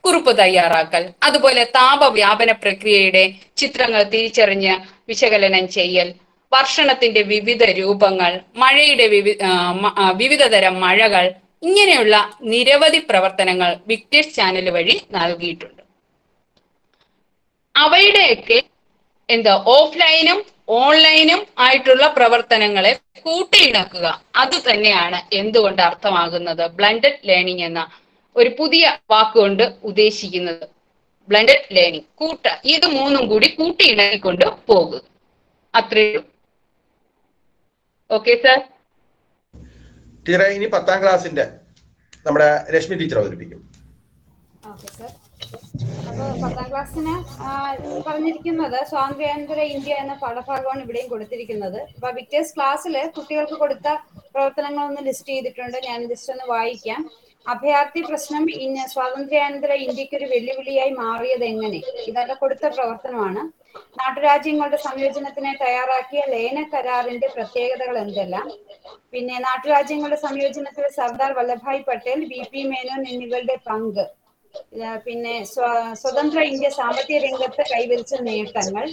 കുറിപ്പ് 0.03 0.31
തയ്യാറാക്കൽ. 0.39 1.03
അതുപോലെ 1.27 1.63
താപവ്യാപന 1.77 2.51
പ്രക്രിയയുടെ 2.63 3.23
ചിത്രങ്ങൾ 3.61 4.01
തിരിച്ചറിഞ്ഞ് 4.13 4.73
വിശകലനം 5.11 5.65
ചെയ്യൽ. 5.77 6.09
വർഷണത്തിന്റെ 6.51 7.21
വിവിധ 7.33 7.63
രൂപങ്ങൾ 7.79 8.31
മഴയുടെ 8.63 9.07
വിവി 9.13 9.33
വിവിധ 10.23 10.43
തരം 10.55 10.75
മഴകൾ 10.85 11.25
ഇങ്ങനെയുള്ള 11.69 12.15
നിരവധി 12.53 12.99
പ്രവർത്തനങ്ങൾ 13.11 13.71
വിക്ടേഴ്സ് 13.91 14.35
ചാനൽ 14.39 14.67
വഴി 14.77 14.95
നൽകിയിട്ടുണ്ട്. 15.17 15.82
അവയുടെയൊക്കെ 17.75 18.59
എന്താ 19.29 19.53
ഓഫ്ലൈനും 19.77 20.39
ഓൺലൈനും 20.81 21.39
ആയിട്ടുള്ള 21.65 22.05
പ്രവർത്തനങ്ങളെ 22.17 22.91
കൂട്ടിയിണക്കുക. 23.25 24.05
അത് 24.41 24.57
തന്നെയാണ് 24.67 25.19
എന്തുകൊണ്ട് 25.41 25.81
അർത്ഥമാകുന്നത്? 25.87 26.63
ബ്ലണ്ടഡ് 26.77 27.21
ലേണിംഗ് 27.29 27.65
എന്ന 27.67 27.81
ഒരു 28.35 28.49
പുതിയ 28.59 28.85
വാക്കുകൊണ്ട് 29.13 29.65
ഉദ്ദേശിക്കുന്നത്. 29.89 30.65
ബ്ലണ്ടഡ് 31.29 31.65
ലേണിംഗ് 31.77 32.07
കൂട്ട 32.21 32.45
ഇത് 32.75 32.87
മൂന്നും 32.97 33.23
കൂടി 33.31 33.49
കൂട്ടിയിണക്കിക്കൊണ്ട് 33.59 34.45
പോകുക. 34.69 35.01
അത്രയേ 35.73 36.21
ഓക്കെ 38.09 38.33
സർ 38.45 38.59
ടീച്ചറെ 40.25 40.47
ഇനി 40.55 40.67
പത്താം 40.77 40.97
ക്ലാസ്സിന്റെ 41.03 41.45
നമ്മുടെ 42.25 42.49
രശ്മി 42.73 42.95
ടീച്ചർ 43.01 43.17
അവതരിപ്പിക്കും. 43.21 43.61
ഓക്കെ 44.71 44.89
സർ 44.97 45.11
അപ്പോൾ 46.09 46.29
പത്താം 46.43 46.67
ക്ലാസ്സിന് 46.71 47.15
പറഞ്ഞിരിക്കുന്നത് 48.07 48.77
സ്വാതന്ത്ര്യാനന്തര 48.91 49.59
ഇന്ത്യ 49.75 49.93
എന്ന 50.03 50.13
പാഠഭാഗമാണ് 50.21 50.81
ഇവിടെയും 50.85 51.07
കൊടുത്തിരിക്കുന്നത്. 51.13 51.79
അപ്പൊ 51.95 52.09
വിക്ടേഴ്സ് 52.19 52.53
ക്ലാസ്സിൽ 52.57 52.95
കുട്ടികൾക്ക് 53.17 53.57
കൊടുത്ത 53.63 53.87
പ്രവർത്തനങ്ങളൊന്ന് 54.33 55.01
ലിസ്റ്റ് 55.09 55.33
ചെയ്തിട്ടുണ്ട്. 55.33 55.77
ഞാൻ 55.89 55.99
ജസ്റ്റ് 56.11 56.33
ഒന്ന് 56.35 56.47
വായിക്കാം. 56.55 57.01
അഭയാർത്ഥി 57.53 58.01
പ്രശ്നം 58.09 58.43
ഇന്ന് 58.65 58.83
സ്വാതന്ത്ര്യാനന്തര 58.93 59.71
ഇന്ത്യയ്ക്ക് 59.85 60.15
ഒരു 60.19 60.27
വെല്ലുവിളിയായി 60.33 60.91
മാറിയത് 61.01 61.45
എങ്ങനെ? 61.51 61.79
ഇതൊക്കെ 62.09 62.35
കൊടുത്ത 62.43 62.65
പ്രവർത്തനമാണ്. 62.75 63.41
നാട്ടുരാജ്യങ്ങളുടെ 63.99 64.79
സംയോജനത്തിന് 64.87 65.51
തയ്യാറാക്കിയ 65.63 66.21
ലയന 66.33 66.59
കരാറിന്റെ 66.73 67.27
പ്രത്യേകതകൾ 67.35 67.95
എന്തെല്ലാം? 68.03 68.47
പിന്നെ 69.13 69.37
നാട്ടുരാജ്യങ്ങളുടെ 69.47 70.19
സംയോജനത്തിൽ 70.25 70.85
സർദാർ 70.99 71.31
വല്ലഭായ് 71.39 71.81
പട്ടേൽ 71.89 72.21
ബി 72.31 72.41
പി 72.51 72.63
മേനോൻ 72.71 73.01
എന്നിവരുടെ 73.13 73.57
പങ്ക്. 73.69 74.05
പിന്നെ 75.05 75.35
സ്വതന്ത്ര 76.01 76.39
ഇന്ത്യ 76.51 76.69
സാമ്പത്തിക 76.79 77.17
രംഗത്ത് 77.25 77.63
കൈവരിച്ച 77.73 78.13
നേട്ടങ്ങൾ. 78.27 78.85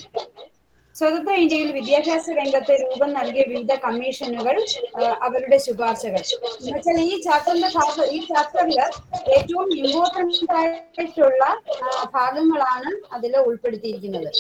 സ്വതന്ത്ര 0.99 1.35
ഇന്ത്യയിൽ 1.43 1.69
വിദ്യാഭ്യാസ 1.77 2.25
രംഗത്ത് 2.39 2.73
രൂപം 2.83 3.11
നൽകിയ 3.19 3.43
വിവിധ 3.51 3.73
കമ്മീഷനുകൾ 3.85 4.57
അവരുടെ 5.27 5.59
ശുപാർശകൾ. 5.67 6.23
എന്നുവെച്ചാൽ 6.49 6.99
ഈ 7.11 7.15
ചാപ്റ്ററിന്റെ 7.27 7.69
ഈ 8.17 8.19
ചാപ്റ്ററിൽ 8.31 8.79
ഏറ്റവും 9.37 9.69
ഇമ്പോർട്ടന്റ് 9.83 10.51
ആയിട്ടുള്ള 10.61 11.45
ഭാഗങ്ങളാണ് 12.17 12.91
അതിൽ 13.19 13.37
ഉൾപ്പെടുത്തിയിരിക്കുന്നത്. 13.49 14.31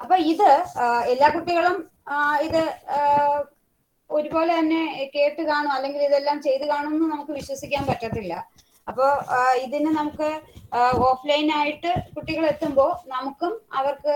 അപ്പൊ 0.00 0.16
ഇത് 0.32 0.48
എല്ലാ 1.14 1.30
കുട്ടികളും 1.36 1.76
ഇത് 2.46 2.62
ഒരുപോലെ 4.10 4.52
തന്നെ 4.58 4.80
കേട്ട് 5.14 5.42
കാണും 5.50 5.72
അല്ലെങ്കിൽ 5.76 6.00
ഇതെല്ലാം 6.08 6.38
ചെയ്ത് 6.46 6.64
കാണുമെന്ന് 6.72 7.06
നമുക്ക് 7.12 7.34
വിശ്വസിക്കാൻ 7.40 7.82
പറ്റത്തില്ല. 7.90 8.34
അപ്പോൾ 8.88 9.10
ഇതിന് 9.64 9.90
നമുക്ക് 9.98 10.28
ഓഫ്ലൈൻ 11.08 11.48
ആയിട്ട് 11.58 11.90
കുട്ടികൾ 12.14 12.44
എത്തുമ്പോൾ 12.52 12.90
നമുക്കും 13.14 13.52
അവർക്ക് 13.78 14.14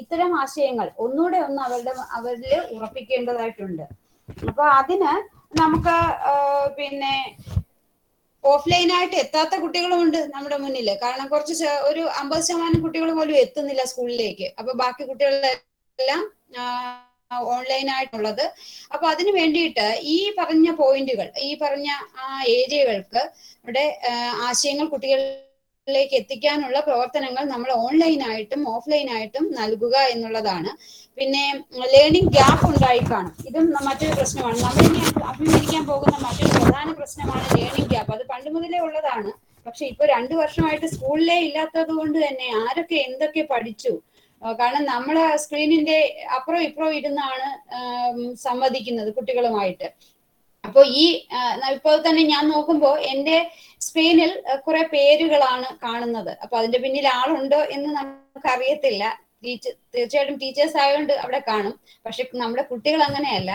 ഇത്തരം 0.00 0.32
ആശയങ്ങൾ 0.42 0.88
ഒന്നുകൂടെ 1.04 1.38
ഒന്ന് 1.46 1.60
അവരുടെ 1.66 1.92
അവരിൽ 2.18 2.54
ഉറപ്പിക്കേണ്ടതായിട്ടുണ്ട്. 2.76 3.84
അപ്പൊ 4.50 4.64
അതിന് 4.80 5.12
നമുക്ക് 5.62 5.96
പിന്നെ 6.78 7.14
ഓഫ്ലൈൻ 8.44 8.88
ആയിട്ട് 8.96 9.16
എത്താത്ത 9.22 9.54
കുട്ടികളുമുണ്ട് 9.62 10.18
നമ്മുടെ 10.34 10.58
മുന്നിൽ 10.64 10.88
കാരണം 11.04 11.28
കുറച്ച് 11.32 11.70
ഒരു 11.90 12.02
അമ്പത് 12.20 12.44
ശതമാനം 12.48 12.82
കുട്ടികൾ 12.84 13.10
പോലും 13.18 13.36
എത്തുന്നില്ല 13.44 13.84
സ്കൂളിലേക്ക്. 13.92 14.48
അപ്പൊ 14.58 14.72
ബാക്കി 14.82 15.04
കുട്ടികളെല്ലാം 15.10 16.22
ഓൺലൈൻ 17.30 17.86
ആയിട്ടുള്ളത് 17.90 18.44
അപ്പൊ 18.94 19.06
അതിന് 19.12 19.32
വേണ്ടിയിട്ട് 19.38 19.86
ഈ 20.14 20.18
പറഞ്ഞ 20.38 20.70
പോയിന്റുകൾ 20.80 21.28
ഈ 21.48 21.50
പറഞ്ഞ 21.62 21.88
ആ 22.22 22.26
ഏരിയകൾക്ക് 22.56 23.22
ഇവിടെ 23.64 23.84
ആശയങ്ങൾ 24.48 24.86
കുട്ടികളിലേക്ക് 24.92 26.14
എത്തിക്കാനുള്ള 26.20 26.78
പ്രവർത്തനങ്ങൾ 26.80 27.42
നമ്മൾ 27.54 27.70
ഓൺലൈനായിട്ടും 27.86 28.62
ഓഫ്ലൈൻ 28.74 29.08
ആയിട്ടും 29.16 29.44
നൽകുക 29.60 29.96
എന്നുള്ളതാണ്. 30.14 30.70
പിന്നെ 31.18 31.44
ലേണിംഗ് 31.94 32.32
ഗ്യാപ്പ് 32.36 32.66
ഉണ്ടായി 32.70 33.02
കാണും. 33.10 33.34
ഇതും 33.48 33.66
മറ്റൊരു 33.88 34.14
പ്രശ്നമാണ്. 34.18 34.58
നമ്മൾ 34.64 34.84
ഇനി 34.88 35.02
അഭിമുഖീകരിക്കാൻ 35.30 35.84
പോകുന്ന 35.90 36.16
മറ്റൊരു 36.26 36.50
പ്രധാന 36.56 36.88
പ്രശ്നമാണ് 37.00 37.44
ലേണിംഗ് 37.58 37.90
ഗ്യാപ്പ്. 37.92 38.12
അത് 38.16 38.24
പണ്ട് 38.32 38.48
മുതലേ 38.56 38.80
ഉള്ളതാണ്. 38.88 39.30
പക്ഷെ 39.66 39.84
ഇപ്പൊ 39.92 40.04
രണ്ടു 40.14 40.34
വർഷമായിട്ട് 40.40 40.88
സ്കൂളിലേ 40.94 41.38
ഇല്ലാത്തത് 41.46 41.92
കൊണ്ട് 42.00 42.18
തന്നെ 42.24 42.48
ആരൊക്കെ 42.64 42.98
എന്തൊക്കെ 43.08 43.42
പഠിച്ചു 43.52 43.92
കാരണം 44.42 44.84
നമ്മൾ 44.94 45.16
സ്ക്രീനിന്റെ 45.42 45.98
അപ്പുറം 46.36 46.62
ഇപ്പുറം 46.68 46.92
ഇരുന്നാണ് 46.98 47.48
സംവദിക്കുന്നത് 48.46 49.10
കുട്ടികളുമായിട്ട്. 49.16 49.88
അപ്പോൾ 50.64 50.84
ഈ 51.02 51.04
ഇപ്പോൾ 51.76 51.96
തന്നെ 52.06 52.22
ഞാൻ 52.32 52.44
നോക്കുമ്പോൾ 52.54 52.96
എന്റെ 53.12 53.36
സ്ക്രീനിൽ 53.86 54.32
കുറെ 54.66 54.82
പേരുകളാണ് 54.94 55.68
കാണുന്നത്. 55.84 56.32
അപ്പൊ 56.42 56.54
അതിന്റെ 56.60 56.78
പിന്നിൽ 56.84 57.06
ആളുണ്ടോ 57.20 57.60
എന്ന് 57.76 57.90
നമുക്ക് 57.98 58.48
അറിയത്തില്ല 58.54 59.04
ടീച്ചർ 59.44 59.74
തീർച്ചയായിട്ടും 59.96 60.38
ടീച്ചേഴ്സ് 60.44 60.78
ആയതുകൊണ്ട് 60.82 61.14
അവിടെ 61.24 61.40
കാണും. 61.50 61.74
പക്ഷെ 62.06 62.24
നമ്മുടെ 62.42 62.64
കുട്ടികൾ 62.70 63.02
അങ്ങനെയല്ല. 63.08 63.52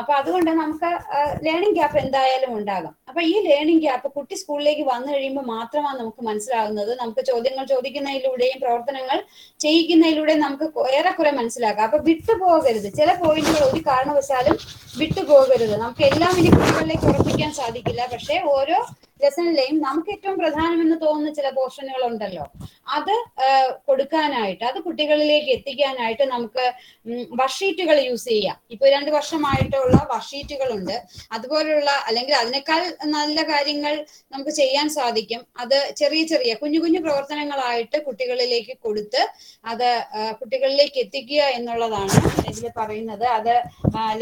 അപ്പൊ 0.00 0.12
അതുകൊണ്ട് 0.18 0.50
നമുക്ക് 0.60 0.88
ലേണിംഗ് 1.46 1.76
ഗ്യാപ്പ് 1.76 1.96
എന്തായാലും 2.02 2.50
ഉണ്ടാകും. 2.58 2.92
അപ്പൊ 3.08 3.20
ഈ 3.30 3.32
ലേണിംഗ് 3.46 3.82
ഗ്യാപ്പ് 3.84 4.08
കുട്ടി 4.16 4.34
സ്കൂളിലേക്ക് 4.40 4.84
വന്നു 4.90 5.08
കഴിയുമ്പോൾ 5.14 5.46
മാത്രമാണ് 5.54 5.96
നമുക്ക് 6.02 6.22
മനസ്സിലാകുന്നത്. 6.28 6.92
നമുക്ക് 7.00 7.22
ചോദ്യങ്ങൾ 7.30 7.64
ചോദിക്കുന്നതിലൂടെയും 7.72 8.58
പ്രവർത്തനങ്ങൾ 8.64 9.18
ചെയ്യിക്കുന്നതിലൂടെയും 9.64 10.42
നമുക്ക് 10.46 10.66
ഏറെക്കുറെ 10.98 11.32
മനസ്സിലാക്കാം. 11.40 11.86
അപ്പൊ 11.88 12.00
വിട്ടുപോകരുത്. 12.10 12.88
ചില 12.98 13.10
പോയിന്റുകൾ 13.22 13.64
ഒരു 13.70 13.82
കാരണവശാലും 13.90 14.58
വിട്ടുപോകരുത്. 15.00 15.74
നമുക്ക് 15.84 16.04
എല്ലാം 16.10 16.34
ഇനി 16.42 16.52
കുട്ടികളിലേക്ക് 16.58 17.08
ഉറപ്പിക്കാൻ 17.12 17.52
സാധിക്കില്ല. 17.60 18.02
പക്ഷെ 18.14 18.36
ഓരോ 18.56 18.78
ലെസണിലെയും 19.22 19.76
നമുക്ക് 19.88 20.10
ഏറ്റവും 20.14 20.38
പ്രധാനമെന്ന് 20.40 20.96
തോന്നുന്ന 21.02 21.30
ചില 21.36 21.48
പോർഷനുകൾ 21.58 22.02
ഉണ്ടല്ലോ. 22.10 22.44
അത് 22.96 23.14
കൊടുക്കാനായിട്ട് 23.88 24.64
അത് 24.70 24.78
കുട്ടികളിലേക്ക് 24.86 25.50
എത്തിക്കാനായിട്ട് 25.54 26.24
നമുക്ക് 26.34 26.64
വർഷീറ്റുകൾ 27.40 27.96
യൂസ് 28.08 28.26
ചെയ്യാം. 28.32 28.56
ഇപ്പൊ 28.74 28.84
രണ്ട് 28.94 29.10
വർഷമായിട്ടുള്ള 29.16 29.98
വർഷീറ്റുകൾ 30.14 30.68
ഉണ്ട് 30.78 30.96
അതുപോലുള്ള 31.36 31.90
അല്ലെങ്കിൽ 32.08 32.34
അതിനേക്കാൾ 32.42 32.82
നല്ല 33.16 33.38
കാര്യങ്ങൾ 33.52 33.94
നമുക്ക് 34.34 34.54
ചെയ്യാൻ 34.60 34.88
സാധിക്കും. 34.98 35.40
അത് 35.62 35.76
ചെറിയ 36.00 36.22
ചെറിയ 36.32 36.54
കുഞ്ഞു 36.62 36.80
കുഞ്ഞു 36.84 37.00
പ്രവർത്തനങ്ങളായിട്ട് 37.06 37.98
കുട്ടികളിലേക്ക് 38.08 38.76
കൊടുത്ത് 38.86 39.22
അത് 39.72 39.88
കുട്ടികളിലേക്ക് 40.40 40.98
എത്തിക്കുക 41.04 41.42
എന്നുള്ളതാണ് 41.58 42.14
ഇതിൽ 42.52 42.68
പറയുന്നത്. 42.80 43.26
അത് 43.38 43.54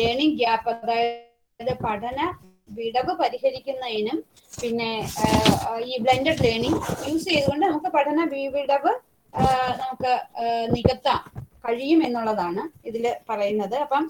ലേണിംഗ് 0.01 0.39
ഗ്യാപ്പ് 0.41 0.71
അതായത് 0.75 1.75
പഠന 1.87 2.21
വിടവ് 2.77 3.13
പരിഹരിക്കുന്നതിനും 3.21 4.19
പിന്നെ 4.61 4.91
ഈ 5.91 5.95
ബ്ലെൻഡഡ് 6.05 6.43
ലേണിംഗ് 6.47 6.81
യൂസ് 7.09 7.27
ചെയ്തുകൊണ്ട് 7.31 7.65
നമുക്ക് 7.67 7.91
പഠന 7.97 8.19
വിടവ് 8.55 8.93
നമുക്ക് 9.83 10.13
നികത്താം 10.75 11.21
കഴിയും 11.65 12.01
എന്നുള്ളതാണ് 12.07 12.63
ഇതിൽ 12.89 13.05
പറയുന്നത്. 13.31 13.77
അപ്പം 13.85 14.05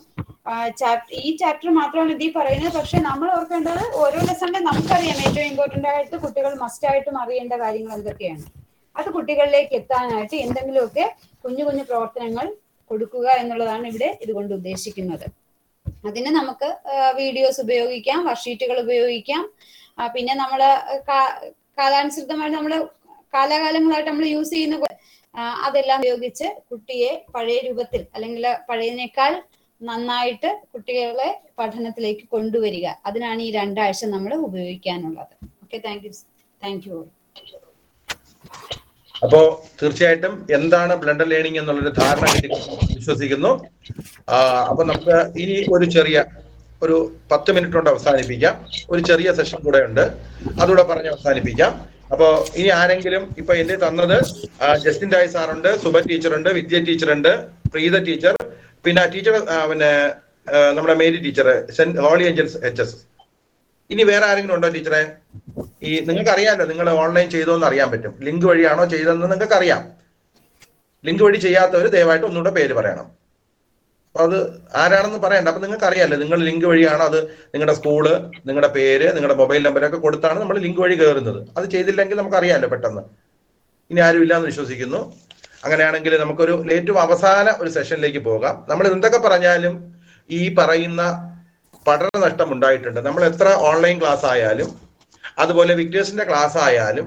ഈ 1.25 1.29
ചാപ്റ്റർ 1.41 1.71
മാത്രമാണ് 1.81 2.13
ഇതിൽ 2.17 2.31
പറയുന്നത്. 2.39 2.73
പക്ഷെ 2.79 2.99
നമ്മൾ 3.09 3.29
ഓർക്കേണ്ടത് 3.37 3.85
ഓരോ 4.03 4.21
ലെസണിലും 4.29 4.65
നമുക്കറിയാം 4.69 5.19
ഏറ്റവും 5.27 5.47
ഇമ്പോർട്ടന്റ് 5.51 5.89
ആയിട്ട് 5.93 6.17
കുട്ടികൾ 6.25 6.53
മസ്റ്റ് 6.63 6.89
ആയിട്ടും 6.91 7.17
അറിയേണ്ട 7.23 7.55
കാര്യങ്ങൾ 7.65 7.93
എന്തൊക്കെയാണ്. 7.99 8.45
അത് 8.97 9.09
കുട്ടികളിലേക്ക് 9.17 9.75
എത്താനായിട്ട് 9.81 10.37
എന്തെങ്കിലുമൊക്കെ 10.47 11.05
കുഞ്ഞു 11.45 11.63
കുഞ്ഞു 11.69 11.85
പ്രവർത്തനങ്ങൾ 11.91 12.49
കൊടുക്കുക 12.91 13.27
എന്നുള്ളതാണ് 13.43 13.87
ഇവിടെ 13.93 14.09
ഇതുകൊണ്ട് 14.25 14.53
ഉദ്ദേശിക്കുന്നത്. 14.59 15.27
അതിന് 16.09 16.31
നമുക്ക് 16.39 16.69
വീഡിയോസ് 17.21 17.61
ഉപയോഗിക്കാം 17.65 18.19
വർക്ക്ഷീറ്റുകൾ 18.29 18.77
ഉപയോഗിക്കാം. 18.85 19.45
പിന്നെ 20.15 20.35
നമ്മൾ 20.43 20.61
കാലാനുസൃതമായി 21.79 22.53
നമ്മൾ 22.57 22.75
കാലാകാലങ്ങളായിട്ട് 23.37 24.11
നമ്മൾ 24.11 24.27
യൂസ് 24.35 24.53
ചെയ്യുന്ന 24.55 24.77
അതെല്ലാം 25.67 25.99
ഉപയോഗിച്ച് 26.01 26.47
കുട്ടിയെ 26.71 27.11
പഴയ 27.35 27.59
രൂപത്തിൽ 27.69 28.03
അല്ലെങ്കിൽ 28.15 28.47
പഴയതിനേക്കാൾ 28.69 29.33
നന്നായിട്ട് 29.81 30.51
കുട്ടികളെ 30.73 31.29
പഠനത്തിലേക്ക് 31.59 32.25
കൊണ്ടുവരിക. 32.35 32.87
അതിനാണ് 33.07 33.43
ഈ 33.47 33.51
രണ്ടാഴ്ച 33.59 34.05
നമ്മൾ 34.15 34.33
ഉപയോഗിക്കാനുള്ളത്. 34.49 35.35
Okay 35.65 35.79
thank 35.87 36.05
you 36.07 36.13
thank 36.65 36.87
you 36.89 36.99
അപ്പോ 39.25 39.41
തീർച്ചയായിട്ടും 39.81 40.33
എന്താണ് 40.57 40.93
ബ്ലണ്ടർ 41.03 41.27
ലേണിംഗ് 41.33 41.59
എന്നുള്ളൊരു 41.61 41.93
ധാരണ 41.99 42.29
വിശ്വസിക്കുന്നു. 42.97 43.51
അപ്പൊ 44.71 44.83
നമുക്ക് 44.91 45.17
ഇനി 45.43 45.57
ഒരു 45.75 45.87
ചെറിയ 45.97 46.25
ഒരു 46.85 46.97
പത്ത് 47.33 47.51
മിനിറ്റ് 47.57 47.77
കൊണ്ട് 47.77 47.91
അവസാനിപ്പിക്കാം. 47.91 48.55
ഒരു 48.93 49.01
ചെറിയ 49.11 49.29
സെഷൻ 49.39 49.59
കൂടെ 49.67 49.81
ഉണ്ട്. 49.89 50.05
അതുകൂടെ 50.61 50.85
പറഞ്ഞ് 50.91 51.11
അവസാനിപ്പിക്കാം. 51.15 51.73
അപ്പോ 52.13 52.27
ഇനി 52.61 52.71
ആരെങ്കിലും 52.81 53.23
ഇപ്പൊ 53.41 53.53
എന്റെ 53.61 53.77
തന്നത് 53.85 54.17
ജസ്റ്റിൻ 54.85 55.11
രായ് 55.15 55.31
സാറുണ്ട് 55.37 55.71
സുബ 55.85 55.99
ടീച്ചറുണ്ട് 56.11 56.51
വിദ്യ 56.59 56.81
ടീച്ചറുണ്ട് 56.89 57.31
പ്രീത 57.75 57.97
ടീച്ചർ 58.09 58.35
പിന്നെ 58.85 59.03
ടീച്ചർ 59.15 59.35
പിന്നെ 59.71 59.91
നമ്മുടെ 60.77 60.95
Mary 61.01 61.19
teacher 61.25 61.49
saint 61.77 62.01
Holy 62.05 62.25
Angels 62.29 62.59
H 62.69 62.83
S. 62.85 62.97
ഇനി 63.91 64.03
വേറെ 64.11 64.25
ആരെങ്കിലും 64.31 64.55
ഉണ്ടോ 64.57 64.69
ടീച്ചറെ? 64.77 65.01
ഈ 65.89 65.91
നിങ്ങൾക്ക് 66.09 66.33
അറിയാമല്ലോ 66.35 66.67
നിങ്ങൾ 66.71 66.87
ഓൺലൈൻ 67.03 67.29
ചെയ്തോ 67.35 67.53
എന്ന് 67.57 67.67
അറിയാൻ 67.71 67.89
പറ്റും. 67.93 68.13
ലിങ്ക് 68.27 68.47
വഴിയാണോ 68.51 68.85
ചെയ്തതെന്ന് 68.95 69.29
നിങ്ങൾക്ക് 69.33 69.57
അറിയാം 69.61 69.83
ലിങ്ക് 71.05 71.23
വഴി 71.27 71.39
ചെയ്യാത്തവർ 71.47 71.87
ദയവായിട്ട് 71.95 72.27
ഒന്നുകൂടെ 72.31 72.53
പേര് 72.59 72.75
പറയണം. 72.79 73.07
അത് 74.15 74.37
ആരാണെന്ന് 74.83 75.19
പറയണ്ട. 75.19 75.49
അപ്പൊ 75.49 75.61
നിങ്ങൾക്ക് 75.65 75.85
അറിയാമല്ലോ 75.85 76.17
നിങ്ങൾ 76.23 76.39
ലിങ്ക് 76.49 76.67
വഴിയാണ് 76.67 77.03
അത് 77.03 77.19
നിങ്ങളുടെ 77.53 77.75
സ്കൂൾ 77.79 78.05
നിങ്ങളുടെ 78.49 78.69
പേര് 78.77 79.07
നിങ്ങളുടെ 79.17 79.35
മൊബൈൽ 79.35 79.63
നമ്പരൊക്കെ 79.67 79.97
കൊടുത്താണ് 79.97 80.41
നമ്മൾ 80.41 80.59
ലിങ്ക് 80.59 80.81
വഴി 80.81 80.97
കയറുന്നത്. 81.01 81.41
അത് 81.57 81.67
ചെയ്തില്ലെങ്കിൽ 81.75 82.17
നമുക്ക് 82.17 82.37
അറിയാമല്ലോ 82.37 82.69
പെട്ടെന്ന്. 82.75 83.03
ഇനി 83.91 84.01
ആരും 84.01 84.23
ഇല്ലാന്ന് 84.23 84.47
വിശ്വസിക്കുന്നു. 84.47 85.01
അങ്ങനെയാണെങ്കിൽ 85.65 86.13
നമുക്കൊരു 86.21 86.55
ഏറ്റവും 86.77 87.01
അവസാന 87.01 87.49
ഒരു 87.63 87.71
സെഷനിലേക്ക് 87.71 88.19
പോകാം. 88.19 88.67
നമ്മൾ 88.69 88.87
എന്തൊക്കെ 88.93 89.19
പറഞ്ഞാലും 89.19 89.75
ഈ 90.31 90.55
പറയുന്ന 90.55 91.03
പഠന 91.87 92.19
നഷ്ടം 92.25 92.53
ഉണ്ടായിട്ടുണ്ട്. 92.55 93.01
നമ്മൾ 93.07 93.25
എത്ര 93.25 93.49
ഓൺലൈൻ 93.71 94.01
ക്ലാസ് 94.01 94.27
ആയാലും 94.33 94.69
അതുപോലെ 95.43 95.75
വിക്ടേഴ്സിന്റെ 95.75 96.25
ക്ലാസ് 96.25 96.59
ആയാലും 96.59 97.07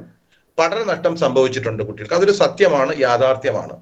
പഠന 0.57 0.83
നഷ്ടം 0.91 1.15
സംഭവിച്ചിട്ടുണ്ട് 1.23 1.83
കുട്ടികൾക്ക്. 1.83 2.15
അതൊരു 2.15 2.31
സത്യമാണ് 2.43 2.91
യാഥാർത്ഥ്യമാണ്. 2.99 3.75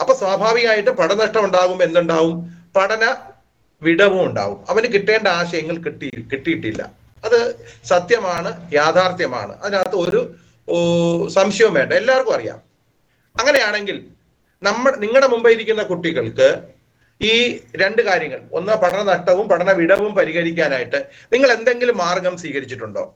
അപ്പൊ 0.00 0.14
സ്വാഭാവികമായിട്ട് 0.14 0.90
പഠനനഷ്ടം 0.90 1.44
ഉണ്ടാകുമ്പോൾ 1.44 1.84
എന്തുണ്ടാവും? 1.84 2.36
പഠന 2.76 3.16
വിടവും 3.82 4.24
ഉണ്ടാവും. 4.24 4.64
അവന് 4.68 4.84
കിട്ടേണ്ട 4.84 5.28
ആശയങ്ങൾ 5.28 5.76
കിട്ടി 5.76 6.10
കിട്ടിയിട്ടില്ല. 6.32 6.92
അത് 7.24 7.38
സത്യമാണ് 7.84 8.72
യാഥാർത്ഥ്യമാണ്. 8.72 9.58
അതിനകത്ത് 9.58 9.96
ഒരു 9.96 10.20
സംശയവും 11.28 11.74
വേണ്ട. 11.74 11.92
എല്ലാവർക്കും 11.92 12.34
അറിയാം. 12.34 12.58
അങ്ങനെയാണെങ്കിൽ 13.40 14.08
നമ്മൾ 14.62 14.96
നിങ്ങളുടെ 14.96 15.26
മുമ്പിൽ 15.26 15.52
ഇരിക്കുന്ന 15.52 15.82
കുട്ടികൾക്ക് 15.82 16.68
ഈ 17.20 17.60
രണ്ട് 17.76 18.02
കാര്യങ്ങൾ. 18.02 18.40
ഒന്ന് 18.52 18.72
പഠന 18.72 19.02
നഷ്ടവും 19.02 19.48
പഠന 19.48 19.72
വിടവും 19.72 20.14
പരിഹരിക്കാനായിട്ട് 20.14 21.06
നിങ്ങൾ 21.32 21.52
എന്തെങ്കിലും 21.52 21.98
മാർഗം 21.98 22.36
സ്വീകരിച്ചിട്ടുണ്ടോ? 22.36 23.14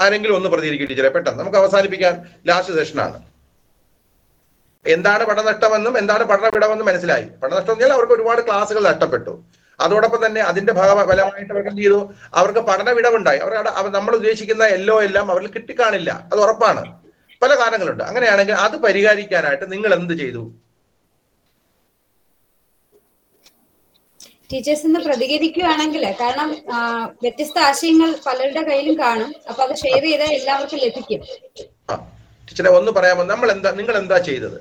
ആരെങ്കിലും 0.00 0.36
ഒന്ന് 0.36 0.48
പ്രതികരിക്കും 0.48 0.88
ടീച്ചറെ. 0.88 1.08
പെട്ടെന്ന് 1.08 1.40
നമുക്ക് 1.40 1.58
അവസാനിപ്പിക്കാൻ 1.58 2.26
ലാസ്റ്റ് 2.46 2.74
സെഷനാണ്. 2.74 3.35
എന്താണ് 4.94 5.22
പഠനഷ്ടമെന്നും 5.28 5.94
എന്താണ് 6.00 6.24
പഠന 6.30 6.48
വിടവെന്നും 6.56 6.86
മനസ്സിലായി. 6.90 7.26
പഠനഷ്ടം 7.42 7.72
എന്ന് 7.72 7.72
പറഞ്ഞാൽ 7.72 7.92
അവർക്ക് 7.96 8.14
ഒരുപാട് 8.16 8.40
ക്ലാസ്സുകൾ 8.46 8.82
നഷ്ടപ്പെട്ടു. 8.90 9.32
അതോടൊപ്പം 9.84 10.20
തന്നെ 10.26 10.40
അതിന്റെ 10.50 10.72
ഭാഗ 10.78 10.90
ഫലമായിട്ട് 11.08 11.52
അവർക്ക് 11.54 11.70
എന്ത് 11.72 11.82
ചെയ്തു? 11.82 11.98
അവർക്ക് 12.40 12.60
പഠന 12.68 12.90
വിടവുണ്ടായി 12.98 13.40
അവരുടെ 13.44 13.72
അവർ 13.80 13.90
നമ്മൾ 13.96 14.12
ഉദ്ദേശിക്കുന്ന 14.18 14.64
എല്ലോ 14.76 14.96
എല്ലാം 15.08 15.26
അവരിൽ 15.32 15.48
കിട്ടിക്കാണില്ല. 15.56 16.10
അത് 16.32 16.38
ഉറപ്പാണ്. 16.44 16.84
പല 17.42 17.50
കാരണങ്ങളുണ്ട്. 17.62 18.04
അങ്ങനെയാണെങ്കിൽ 18.10 18.56
അത് 18.66 18.76
പരിഹരിക്കാനായിട്ട് 18.84 19.66
നിങ്ങൾ 19.72 19.90
എന്ത് 19.98 20.14
ചെയ്തു? 20.22 20.44
ടീച്ചേഴ്സ് 24.52 24.84
ഇന്ന് 24.86 25.00
പ്രതികരിക്കുകയാണെങ്കിൽ 25.06 26.02
കാരണം 26.20 26.50
വ്യത്യസ്ത 27.22 27.58
ആശയങ്ങൾ 27.68 28.10
പലരുടെ 28.26 28.62
കയ്യിലും 28.68 28.96
കാണും. 29.00 29.30
അപ്പൊ 29.50 29.60
അത് 29.66 29.74
ഷെയർ 29.82 30.02
ചെയ്താൽ 30.08 30.32
എല്ലാവർക്കും 30.38 30.80
ലഭിക്കും. 30.84 31.22
ടീച്ചറെ 32.48 32.70
ഒന്ന് 32.78 32.92
പറയാമോ? 32.98 33.22
നമ്മൾ 33.32 33.48
എന്താ 33.54 33.70
നിങ്ങൾ 33.80 33.96
എന്താ 34.02 34.18
ചെയ്തത്? 34.28 34.58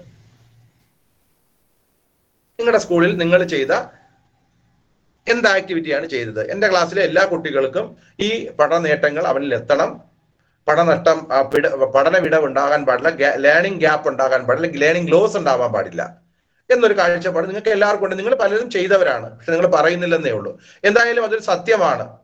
നിങ്ങളുടെ 2.59 2.81
സ്കൂളിൽ 2.83 3.17
നിങ്ങൾ 3.17 3.43
ചെയ്ത 3.43 3.71
എന്ത് 5.27 5.47
ആക്ടിവിറ്റിയാണ് 5.47 6.05
ചെയ്തത്? 6.09 6.51
എന്റെ 6.51 6.67
ക്ലാസ്സിലെ 6.67 7.01
എല്ലാ 7.03 7.25
കുട്ടികൾക്കും 7.25 7.97
ഈ 8.19 8.49
പഠന 8.49 8.77
നേട്ടങ്ങൾ 8.77 9.27
അവനിൽ 9.27 9.55
എത്തണം. 9.55 10.01
പഠനഷ്ടം 10.67 11.27
പഠന 11.95 12.17
വിടവ് 12.17 12.45
ഉണ്ടാകാൻ 12.45 12.85
പാടില്ല 12.85 13.35
ലേണിംഗ് 13.35 13.79
ഗ്യാപ്പ് 13.79 14.09
ഉണ്ടാകാൻ 14.09 14.43
പാടില്ല. 14.43 14.77
ലേണിംഗ് 14.77 15.11
ലോസ് 15.11 15.37
ഉണ്ടാവാൻ 15.37 15.71
പാടില്ല. 15.71 16.17
എന്നൊരു 16.71 16.97
കാഴ്ചപ്പാട് 16.97 17.47
നിങ്ങൾക്ക് 17.47 17.69
എല്ലാവർക്കും 17.69 18.05
ഉണ്ട്. 18.05 18.17
നിങ്ങൾ 18.17 18.35
പലരും 18.35 18.69
ചെയ്തവരാണ്. 18.69 19.37
പക്ഷെ 19.37 19.51
നിങ്ങൾ 19.51 19.67
പറയുന്നില്ലെന്നേ 19.67 20.31
ഉള്ളൂ. 20.31 20.59
എന്തായാലും 20.83 21.23
അതൊരു 21.23 21.41
സത്യമാണ്. 21.41 22.17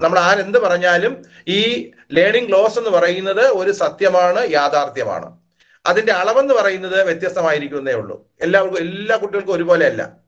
നമ്മൾ 0.00 0.18
ആരെന്ത് 0.18 0.58
പറഞ്ഞാലും 0.58 1.22
ഈ 1.48 1.90
ലേണിംഗ് 2.12 2.52
ലോസ് 2.52 2.78
എന്ന് 2.78 2.90
പറയുന്നത് 2.90 3.44
ഒരു 3.46 3.70
സത്യമാണ് 3.70 4.50
യാഥാർത്ഥ്യമാണ്. 4.50 5.43
അതിന്റെ 5.86 6.12
അളവെന്ന് 6.12 6.54
പറയുന്നത് 6.54 7.04
വ്യത്യസ്തമായിരിക്കുന്നേ 7.04 7.92
ഉള്ളൂ. 7.92 8.30
എല്ലാവർക്കും 8.42 8.78
എല്ലാ 8.78 9.16
കുട്ടികൾക്കും 9.16 9.54
ഒരുപോലെ 9.54 9.86
അല്ല 9.86 10.24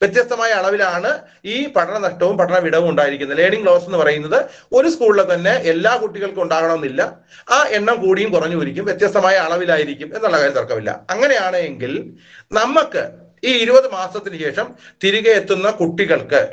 വ്യത്യസ്തമായ 0.00 0.50
അളവിലാണ് 0.50 1.22
ഈ 1.44 1.66
പഠന 1.66 1.98
നഷ്ടവും 1.98 2.38
പഠന 2.38 2.58
വിടവും 2.58 2.90
ഉണ്ടായിരിക്കുന്നത്. 2.90 3.38
ലേണിംഗ് 3.38 3.66
ലോസ് 3.66 3.84
എന്ന് 3.84 3.98
പറയുന്നത് 3.98 4.44
ഒരു 4.72 4.88
സ്കൂളിലെ 4.88 5.34
തന്നെ 5.34 5.50
എല്ലാ 5.50 5.96
കുട്ടികൾക്കും 5.96 6.42
ഉണ്ടാകണമെന്നില്ല. 6.42 7.20
ആ 7.50 7.62
എണ്ണം 7.68 8.06
കൂടിയും 8.06 8.32
കുറഞ്ഞു 8.32 8.62
ഇരിക്കും. 8.62 8.84
വ്യത്യസ്തമായ 8.84 9.36
അളവിലായിരിക്കും 9.36 10.16
എന്നുള്ള 10.16 10.36
കാര്യം 10.38 10.54
തർക്കമില്ല. 10.54 11.06
അങ്ങനെയാണെങ്കിൽ 11.10 12.14
നമുക്ക് 12.52 13.08
ഈ 13.44 13.52
ഇരുപത് 13.52 13.92
മാസത്തിന് 13.92 14.38
ശേഷം 14.38 14.74
തിരികെ 15.04 15.30
എത്തുന്ന 15.30 15.70
കുട്ടികൾക്ക് 15.70 16.50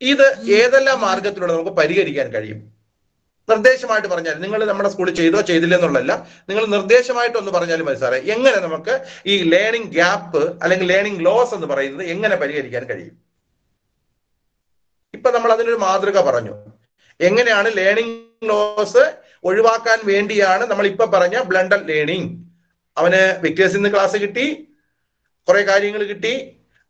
ഇത് 0.00 0.26
ഏതെല്ലാം 0.50 1.00
മാർഗത്തിലൂടെ 1.00 1.52
നമുക്ക് 1.52 1.70
പരിഹരിക്കാൻ 1.70 2.28
കഴിയും? 2.28 2.79
നിർദ്ദേശമായിട്ട് 3.48 4.08
പറഞ്ഞാൽ 4.08 4.36
നിങ്ങൾ 4.42 4.60
നമ്മുടെ 4.64 4.88
സ്കൂളിൽ 4.88 5.14
ചെയ്തോ 5.14 5.40
ചെയ്തില്ല 5.40 5.74
എന്നുള്ളതല്ല 5.74 6.12
നിങ്ങൾ 6.48 6.66
നിർദ്ദേശമായിട്ട് 6.66 7.38
ഒന്ന് 7.38 7.52
പറഞ്ഞാലും 7.52 7.86
മതി 7.86 8.00
സാറേ. 8.00 8.18
എങ്ങനെ 8.34 8.58
നമുക്ക് 8.66 8.94
ഈ 9.26 9.36
ലേണിംഗ് 9.52 9.90
ഗ്യാപ്പ് 9.96 10.42
അല്ലെങ്കിൽ 10.62 10.88
ലേണിംഗ് 10.92 11.24
ലോസ് 11.24 11.54
എന്ന് 11.54 11.66
പറയുന്നത് 11.66 12.06
എങ്ങനെ 12.06 12.36
പരിഹരിക്കാൻ 12.36 12.84
കഴിയും? 12.84 13.16
ഇപ്പൊ 15.14 15.30
നമ്മൾ 15.30 15.52
അതിനൊരു 15.52 15.80
മാതൃക 15.86 16.18
പറഞ്ഞു. 16.20 16.54
എങ്ങനെയാണ് 17.20 17.68
ലേണിംഗ് 17.76 18.48
ലോസ് 18.50 19.04
ഒഴിവാക്കാൻ 19.44 19.98
വേണ്ടിയാണ് 20.04 20.64
നമ്മൾ 20.66 20.86
ഇപ്പൊ 20.86 21.06
പറഞ്ഞ 21.06 21.36
ബ്ലണ്ടർ 21.50 21.80
ലേണിംഗ് 21.90 22.30
അവന് 22.96 23.20
വിക്ടേഴ്സിൽ 23.42 23.76
നിന്ന് 23.76 23.90
ക്ലാസ് 23.94 24.16
കിട്ടി 24.16 24.46
കുറെ 25.48 25.62
കാര്യങ്ങൾ 25.62 26.02
കിട്ടി. 26.04 26.32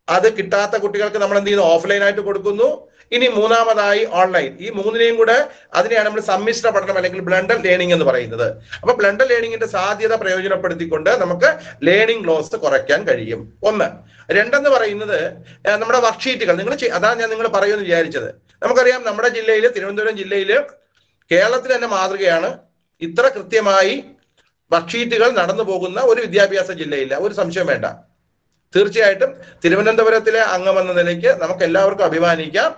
അത് 0.07 0.37
കിട്ടാത്ത 0.37 0.75
കുട്ടികൾക്ക് 0.77 1.17
നമ്മൾ 1.17 1.37
എന്ത് 1.37 1.49
ചെയ്യുന്നു? 1.49 1.67
ഓഫ്ലൈൻ 1.73 2.03
ആയിട്ട് 2.03 2.21
കൊടുക്കുന്നു. 2.21 2.69
ഇനി 3.11 3.27
മൂന്നാമതായി 3.27 4.05
ഓൺലൈൻ 4.11 4.57
ഈ 4.61 4.69
മൂന്നിനെയും 4.69 5.15
കൂടെ 5.15 5.47
അതിനെയാണ് 5.73 6.05
നമ്മൾ 6.05 6.21
സമ്മിശ്ര 6.21 6.69
പഠനം 6.69 6.95
അല്ലെങ്കിൽ 6.95 7.19
ബ്ലണ്ടർ 7.19 7.61
ലേണിംഗ് 7.61 7.93
എന്ന് 7.93 8.05
പറയുന്നത്. 8.05 8.47
അപ്പൊ 8.81 8.93
ബ്ലണ്ടർ 8.93 9.27
ലേണിംഗിന്റെ 9.27 9.67
സാധ്യത 9.67 10.13
പ്രയോജനപ്പെടുത്തിക്കൊണ്ട് 10.15 11.09
നമുക്ക് 11.09 11.49
ലേണിംഗ് 11.83 12.27
ലോസ് 12.27 12.55
കുറയ്ക്കാൻ 12.55 13.07
കഴിയും. 13.07 13.53
ഒന്ന്. 13.63 13.87
രണ്ടെന്ന് 14.31 14.69
പറയുന്നത് 14.69 15.19
നമ്മുടെ 15.79 15.99
വർക്ക്ഷീറ്റുകൾ 15.99 16.55
നിങ്ങൾ 16.57 16.77
അതാണ് 16.93 17.19
ഞാൻ 17.19 17.29
നിങ്ങൾ 17.29 17.47
പറയുമെന്ന് 17.47 17.85
വിചാരിച്ചത്. 17.85 18.29
നമുക്കറിയാം 18.63 19.03
നമ്മുടെ 19.03 19.29
ജില്ലയിൽ 19.29 19.67
തിരുവനന്തപുരം 19.67 20.17
ജില്ലയിൽ 20.17 20.59
കേരളത്തിൽ 21.31 21.75
തന്നെ 21.75 21.87
മാതൃകയാണ് 21.87 22.57
ഇത്ര 23.01 23.27
കൃത്യമായി 23.27 24.03
വർക്ക്ഷീറ്റുകൾ 24.71 25.29
നടന്നു 25.31 25.63
പോകുന്ന 25.63 26.01
ഒരു 26.01 26.21
വിദ്യാഭ്യാസ 26.21 26.71
ജില്ലയില്ല. 26.71 27.15
ഒരു 27.15 27.33
സംശയം 27.33 27.65
വേണ്ട. 27.65 27.85
തീർച്ചയായിട്ടും 28.75 29.31
തിരുവനന്തപുരത്തിലെ 29.63 30.41
അംഗമെന്ന 30.49 30.91
നിലയ്ക്ക് 30.91 31.31
നമുക്ക് 31.41 31.63
എല്ലാവർക്കും 31.63 32.05
അഭിമാനിക്കാം 32.05 32.69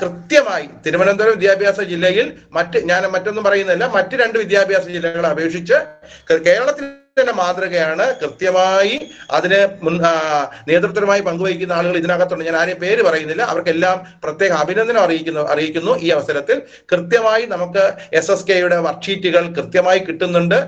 കൃത്യമായി 0.00 0.66
തിരുവനന്തപുരം 0.86 1.36
വിദ്യാഭ്യാസ 1.36 1.80
ജില്ലയിൽ 1.80 2.26
മറ്റ് 2.50 2.80
ഞാൻ 2.84 3.04
മറ്റൊന്നും 3.06 3.44
പറയുന്നില്ല 3.44 3.86
മറ്റ് 3.88 4.16
രണ്ട് 4.16 4.38
വിദ്യാഭ്യാസ 4.38 4.86
ജില്ലകളെ 4.88 5.28
അപേക്ഷിച്ച് 5.28 5.78
കേരളത്തിൽ 6.44 7.03
തന്നെ 7.18 7.32
മാതൃകയാണ് 7.32 8.04
കൃത്യമായി 8.20 8.94
അതിനെ 9.30 9.58
മുൻ 9.82 9.94
നേതൃത്വമായി 10.68 11.20
പങ്കുവഹിക്കുന്ന 11.20 11.72
ആളുകൾ 11.72 11.96
ഇതിനകത്തുണ്ട്. 11.96 12.44
ഞാൻ 12.44 12.56
ആരെയും 12.60 12.78
പേര് 12.84 13.02
പറയുന്നില്ല. 13.02 13.42
അവർക്കെല്ലാം 13.52 13.98
പ്രത്യേക 14.24 14.52
അഭിനന്ദനം 14.62 15.00
അറിയിക്കുന്നു 15.00 15.42
അറിയിക്കുന്നു 15.52 15.92
ഈ 16.04 16.08
അവസരത്തിൽ. 16.16 16.56
കൃത്യമായി 16.92 17.44
നമുക്ക് 17.52 17.84
എസ് 18.12 18.30
എസ് 18.34 18.46
കെയുടെ 18.48 18.76
വർക്ക്ഷീറ്റുകൾ 18.86 19.44
കൃത്യമായി 19.58 19.98
കിട്ടുന്നുണ്ട്. 19.98 20.58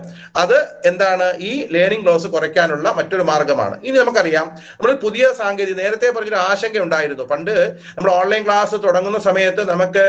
അത് 0.43 0.59
എന്താണ്? 0.91 1.27
ഈ 1.51 1.53
ലേണിംഗ് 1.77 2.07
ലോസ് 2.07 2.27
കുറയ്ക്കാനുള്ള 2.27 2.93
മറ്റൊരു 2.99 3.23
മാർഗമാണ്. 3.23 3.77
ഇനി 3.85 3.97
നമുക്കറിയാം 3.99 4.47
നമ്മൾ 4.77 4.93
പുതിയ 5.07 5.33
സാങ്കേതിക 5.41 5.77
നേരത്തെ 5.83 6.11
പറഞ്ഞൊരു 6.19 6.41
ആശങ്ക 6.51 6.79
ഉണ്ടായിരുന്നു. 6.87 7.27
പണ്ട് 7.33 7.55
നമ്മൾ 7.97 8.13
ഓൺലൈൻ 8.21 8.45
ക്ലാസ് 8.47 8.79
തുടങ്ങുന്ന 8.87 9.21
സമയത്ത് 9.29 9.65
നമുക്ക് 9.73 10.07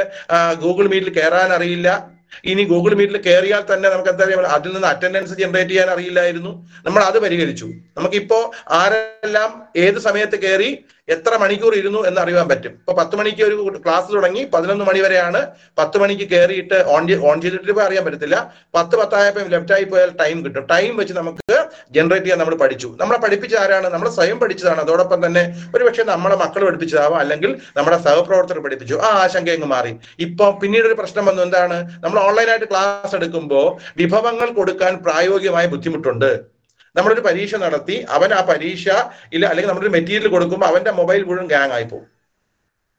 ഗൂഗിൾ 0.66 0.88
മീറ്റിൽ 0.94 1.12
കയറാൻ 1.20 1.52
അറിയില്ല. 1.60 2.17
ഇനി 2.46 2.64
ഗൂഗിൾ 2.64 2.94
മീറ്റിൽ 2.94 3.18
കയറിയാൽ 3.18 3.64
തന്നെ 3.74 3.90
നമുക്ക് 3.90 4.10
എന്താ 4.10 4.26
പറയുക 4.26 4.52
അതിൽ 4.58 4.74
നിന്ന് 4.74 4.88
അറ്റൻഡൻസ് 4.88 5.34
ജനറേറ്റ് 5.34 5.70
ചെയ്യാൻ 5.70 5.90
അറിയില്ലായിരുന്നു. 5.90 6.52
നമ്മൾ 6.86 7.02
അത് 7.04 7.20
പരിഹരിച്ചു. 7.20 7.66
നമുക്കിപ്പോ 7.98 8.52
ആരെല്ലാം 8.72 9.64
ഏത് 9.78 10.00
സമയത്ത് 10.00 10.42
കയറി 10.42 10.86
എത്ര 11.08 11.38
മണിക്കൂർ 11.38 11.74
ഇരുന്നു 11.76 12.00
എന്ന് 12.08 12.22
അറിയാൻ 12.22 12.48
പറ്റും. 12.50 12.72
ഇപ്പൊ 12.72 12.94
പത്ത് 12.94 13.16
മണിക്ക് 13.16 13.44
ഒരു 13.44 13.82
ക്ലാസ് 13.86 14.14
തുടങ്ങി 14.14 14.44
പതിനൊന്ന് 14.54 14.86
മണി 14.86 15.00
വരെയാണ്. 15.00 15.42
പത്ത് 15.78 15.98
മണിക്ക് 15.98 16.30
കയറിയിട്ട് 16.32 16.78
ഓൺ 16.96 17.12
ഓൺ 17.30 17.42
ചെയ്തിട്ട് 17.42 17.70
ഇപ്പൊ 17.70 17.84
അറിയാൻ 17.84 18.06
പറ്റത്തില്ല. 18.06 18.54
പത്ത് 18.76 18.96
പത്തായപ്പോ 18.98 19.42
ലെഫ്റ്റ് 19.42 19.74
ആയി 19.74 19.84
പോയാൽ 19.84 20.10
ടൈം 20.22 20.46
കിട്ടും. 20.46 20.66
ടൈം 20.74 20.98
വെച്ച് 20.98 21.14
നമുക്ക് 21.14 21.58
ജനറേറ്റ് 21.92 22.26
ചെയ്യാൻ 22.26 22.40
നമ്മൾ 22.40 22.56
പഠിച്ചു. 22.56 22.98
നമ്മളെ 23.02 23.20
പഠിപ്പിച്ച 23.20 23.56
ആരാണ്? 23.56 23.88
നമ്മൾ 23.88 24.10
സ്വയം 24.10 24.40
പഠിച്ചതാണ്. 24.40 24.82
അതോടൊപ്പം 24.82 25.26
തന്നെ 25.26 25.44
ഒരുപക്ഷെ 25.76 26.04
നമ്മളെ 26.04 26.36
മക്കൾ 26.36 26.66
പഠിപ്പിച്ചതാവാം. 26.66 27.20
അല്ലെങ്കിൽ 27.20 27.62
നമ്മുടെ 27.78 27.98
സഹപ്രവർത്തകർ 27.98 28.60
പഠിപ്പിച്ചു. 28.60 28.96
ആ 28.96 29.10
ആശങ്ക 29.24 29.50
അങ്ങ് 29.50 29.68
മാറി. 29.68 30.00
ഇപ്പൊ 30.20 30.52
പിന്നീട് 30.52 30.86
ഒരു 30.86 30.94
പ്രശ്നം 30.94 31.26
വന്നു. 31.26 31.42
എന്താണ്? 31.42 31.90
നമ്മൾ 32.04 32.20
ഓൺലൈനായിട്ട് 32.20 32.66
ക്ലാസ് 32.66 33.16
എടുക്കുമ്പോൾ 33.16 33.78
വിഭവങ്ങൾ 33.98 34.50
കൊടുക്കാൻ 34.50 34.96
പ്രായോഗികമായ 34.98 35.68
ബുദ്ധിമുട്ടുണ്ട്. 35.68 36.57
നമ്മളൊരു 36.98 37.22
പരീക്ഷ 37.22 37.56
നടത്തി 37.56 38.06
അവൻ 38.10 38.34
ആ 38.34 38.42
പരീക്ഷ 38.42 38.90
ഇല്ല 39.34 39.46
അല്ലെങ്കിൽ 39.46 39.70
നമ്മളൊരു 39.70 39.92
മെറ്റീരിയൽ 39.92 40.28
കൊടുക്കുമ്പോൾ 40.28 40.66
അവന്റെ 40.66 40.92
മൊബൈൽ 40.92 41.24
മുഴുവൻ 41.24 41.48
ഗ്യാങ് 41.48 41.72
ആയി 41.72 41.84
പോകും. 41.84 42.08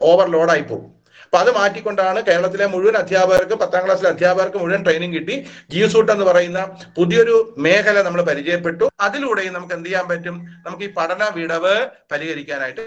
ഓവർലോഡ് 0.03 0.51
ആയി 0.51 0.61
പോകും. 0.61 0.99
അപ്പൊ 1.25 1.39
അത് 1.39 1.55
മാറ്റിക്കൊണ്ടാണ് 1.55 2.23
കേരളത്തിലെ 2.23 2.67
മുഴുവൻ 2.67 2.97
അധ്യാപകർക്ക് 2.97 3.55
പത്താം 3.55 3.85
ക്ലാസ്സിലെ 3.85 4.11
അധ്യാപകർക്ക് 4.11 4.57
മുഴുവൻ 4.57 4.85
ട്രെയിനിങ് 4.85 5.15
കിട്ടി. 5.15 5.47
ജീസൂട്ട് 5.71 6.13
എന്ന് 6.13 6.25
പറയുന്ന 6.25 6.77
പുതിയൊരു 6.97 7.55
മേഖല 7.59 8.03
നമ്മൾ 8.03 8.23
പരിചയപ്പെട്ടു. 8.23 8.91
അതിലൂടെയും 9.01 9.53
നമുക്ക് 9.53 9.75
എന്ത് 9.75 9.89
ചെയ്യാൻ 9.89 10.09
പറ്റും? 10.09 10.47
നമുക്ക് 10.67 10.85
ഈ 10.85 10.93
പഠന 10.93 11.31
വിടവ് 11.35 11.87
പരിഹരിക്കാനായിട്ട്. 12.13 12.81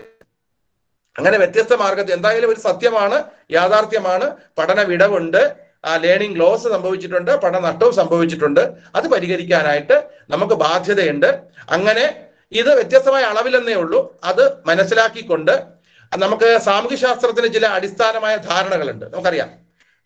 അങ്ങനെ 1.17 1.37
വ്യത്യസ്ത 1.37 1.73
മാർഗത്തിൽ 1.73 2.13
എന്തായാലും 2.13 2.49
ഒരു 2.49 2.59
സത്യമാണ് 2.59 3.23
യാഥാർത്ഥ്യമാണ്. 3.51 4.35
പഠന 4.57 4.81
വിടവുണ്ട്. 4.81 5.55
ആ 5.85 5.95
ലേണിംഗ് 5.95 6.39
ലോസ് 6.39 6.63
സംഭവിച്ചിട്ടുണ്ട് 6.63 7.35
പഠന 7.35 7.59
നഷ്ടവും 7.59 7.95
സംഭവിച്ചിട്ടുണ്ട്. 7.95 8.73
അത് 8.95 9.07
പരിഹരിക്കാനായിട്ട് 9.07 10.10
നമുക്ക് 10.31 10.53
ബാധ്യതയുണ്ട്. 10.53 11.29
അങ്ങനെ 11.69 12.05
ഇത് 12.51 12.75
വ്യത്യസ്തമായ 12.75 13.23
അളവിലെന്നേ 13.23 13.73
ഉള്ളൂ. 13.73 14.19
അത് 14.23 14.43
മനസ്സിലാക്കിക്കൊണ്ട് 14.65 15.53
നമുക്ക് 16.17 16.57
സാമൂഹ്യ 16.57 16.95
ശാസ്ത്രത്തിന് 16.95 17.53
ചില 17.53 17.65
അടിസ്ഥാനമായ 17.67 18.35
ധാരണകളുണ്ട്. 18.37 19.05
നമുക്കറിയാം. 19.05 19.49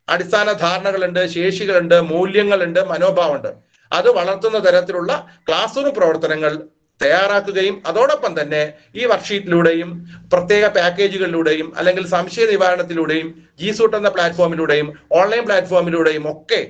അടിസ്ഥാന 0.09 0.51
ധാരണകളുണ്ട് 0.51 1.27
ശേഷികളുണ്ട് 1.27 2.01
മൂല്യങ്ങളുണ്ട് 2.01 2.79
മനോഭാവമുണ്ട്. 2.85 3.51
അത് 3.91 4.09
വളർത്തുന്ന 4.11 4.57
തരത്തിലുള്ള 4.59 5.11
ക്ലാസ് 5.49 5.77
റൂം 5.77 5.93
പ്രവർത്തനങ്ങൾ 5.93 6.51
തയ്യാറാക്കുകയും 7.01 7.83
അതോടൊപ്പം 7.85 8.41
തന്നെ 8.41 8.73
ഈ 8.95 9.05
വർക്ക്ഷീറ്റിലൂടെയും 9.05 9.89
പ്രത്യേക 10.33 10.67
പാക്കേജുകളിലൂടെയും 10.67 11.73
അല്ലെങ്കിൽ 11.77 12.07
സംശയ 12.07 12.45
നിവാരണത്തിലൂടെയും 12.45 13.27
ജി 13.59 13.71
സൂട്ട് 13.71 13.97
എന്ന 13.97 14.09
പ്ലാറ്റ്ഫോമിലൂടെയും 14.09 14.87
ഓൺലൈൻ 15.11 15.45
പ്ലാറ്റ്ഫോമിലൂടെയും 15.45 16.31
ഒക്കെ 16.31 16.61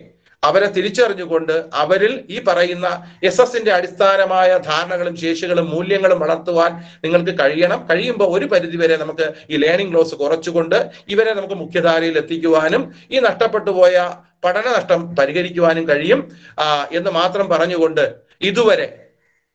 അവരെ 0.43 0.65
തിരിച്ചറിഞ്ഞുകൊണ്ട് 0.65 1.65
അവരിൽ 1.73 2.25
ഈ 2.29 2.43
പറയുന്ന 2.47 2.87
എസ് 3.23 3.41
എസിന്റെ 3.41 3.71
അടിസ്ഥാനമായ 3.73 4.57
ധാരണകളും 4.57 5.15
ശേഷികളും 5.17 5.69
മൂല്യങ്ങളും 5.69 6.19
വളർത്തുവാൻ 6.19 6.71
നിങ്ങൾക്ക് 7.03 7.39
കഴിയണം. 7.39 7.87
കഴിയുമ്പോൾ 7.91 8.37
ഒരു 8.37 8.45
പരിധിവരെ 8.45 8.97
നമുക്ക് 8.97 9.33
ഈ 9.49 9.57
ലേണിംഗ് 9.57 9.93
ലോസ് 9.95 10.15
കുറച്ചുകൊണ്ട് 10.15 10.91
ഇവരെ 11.09 11.33
നമുക്ക് 11.33 11.53
മുഖ്യധാരയിൽ 11.53 12.17
എത്തിക്കുവാനും 12.17 12.93
ഈ 13.11 13.19
നഷ്ടപ്പെട്ടു 13.19 13.71
പോയ 13.71 13.95
പഠന 14.45 14.67
നഷ്ടം 14.77 15.15
പരിഹരിക്കുവാനും 15.15 15.89
കഴിയും. 15.89 16.31
എന്ന് 16.91 17.11
മാത്രം 17.11 17.49
പറഞ്ഞുകൊണ്ട് 17.49 18.15
ഇതുവരെ 18.41 18.87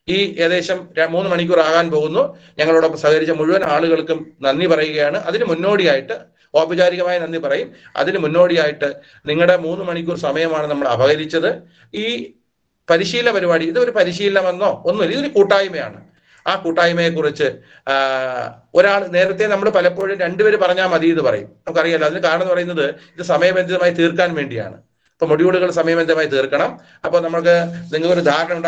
ഈ 0.09 0.19
ഏകദേശം 0.39 0.79
മൂന്ന് 1.11 1.31
മണിക്കൂർ 1.31 1.61
ആകാൻ 1.61 1.91
പോകുന്നു. 1.91 2.39
ഞങ്ങളോടൊപ്പം 2.59 2.99
സഹകരിച്ച 2.99 3.31
മുഴുവൻ 3.31 3.65
ആളുകൾക്കും 3.65 4.33
നന്ദി 4.41 4.67
പറയുകയാണ്. 4.67 5.19
അതിന് 5.19 5.45
മുന്നോടിയായിട്ട് 5.45 6.17
ഔപചാരികമായ 6.59 7.19
നന്ദി 7.19 7.39
പറയും. 7.39 7.73
അതിന് 7.97 8.19
മുന്നോടിയായിട്ട് 8.19 8.95
നിങ്ങളുടെ 9.27 9.57
മൂന്ന് 9.57 9.85
മണിക്കൂർ 9.85 10.19
സമയമാണ് 10.19 10.67
നമ്മൾ 10.67 10.89
അപഹരിച്ചത്. 10.89 11.63
ഈ 11.95 12.35
പരിശീലന 12.91 13.33
പരിപാടി 13.33 13.65
ഇതൊരു 13.65 13.91
പരിശീലനമെന്നോ 13.91 14.83
ഒന്നുമില്ല 14.87 15.13
ഇതൊരു 15.13 15.29
കൂട്ടായ്മയാണ്. 15.29 16.11
ആ 16.47 16.55
കൂട്ടായ്മയെ 16.55 17.11
കുറിച്ച് 17.11 17.49
ഒരാൾ 18.75 19.07
നേരത്തെ 19.07 19.47
നമ്മൾ 19.47 19.71
പലപ്പോഴും 19.71 20.19
രണ്ടുപേര് 20.19 20.57
പറഞ്ഞാൽ 20.57 20.87
മതി 20.87 21.09
എന്ന് 21.09 21.23
പറയും. 21.23 21.49
നമുക്കറിയാലോ 21.49 22.07
അതിന് 22.07 22.23
കാരണം 22.23 22.43
എന്ന് 22.43 22.55
പറയുന്നത് 22.55 22.87
ഇത് 22.87 23.23
സമയബന്ധിതമായി 23.23 23.93
തീർക്കാൻ 23.93 24.35
വേണ്ടിയാണ്. 24.35 24.75
അപ്പൊ 25.13 25.27
മൊഡ്യൂളുകൾ 25.27 25.71
സമയബന്ധിതമായി 25.71 26.27
തീർക്കണം. 26.27 26.81
അപ്പൊ 27.05 27.21
നമുക്ക് 27.21 27.55
നിങ്ങൾക്ക് 27.93 28.15
ഒരു 28.15 28.21
ധാരണ 28.21 28.65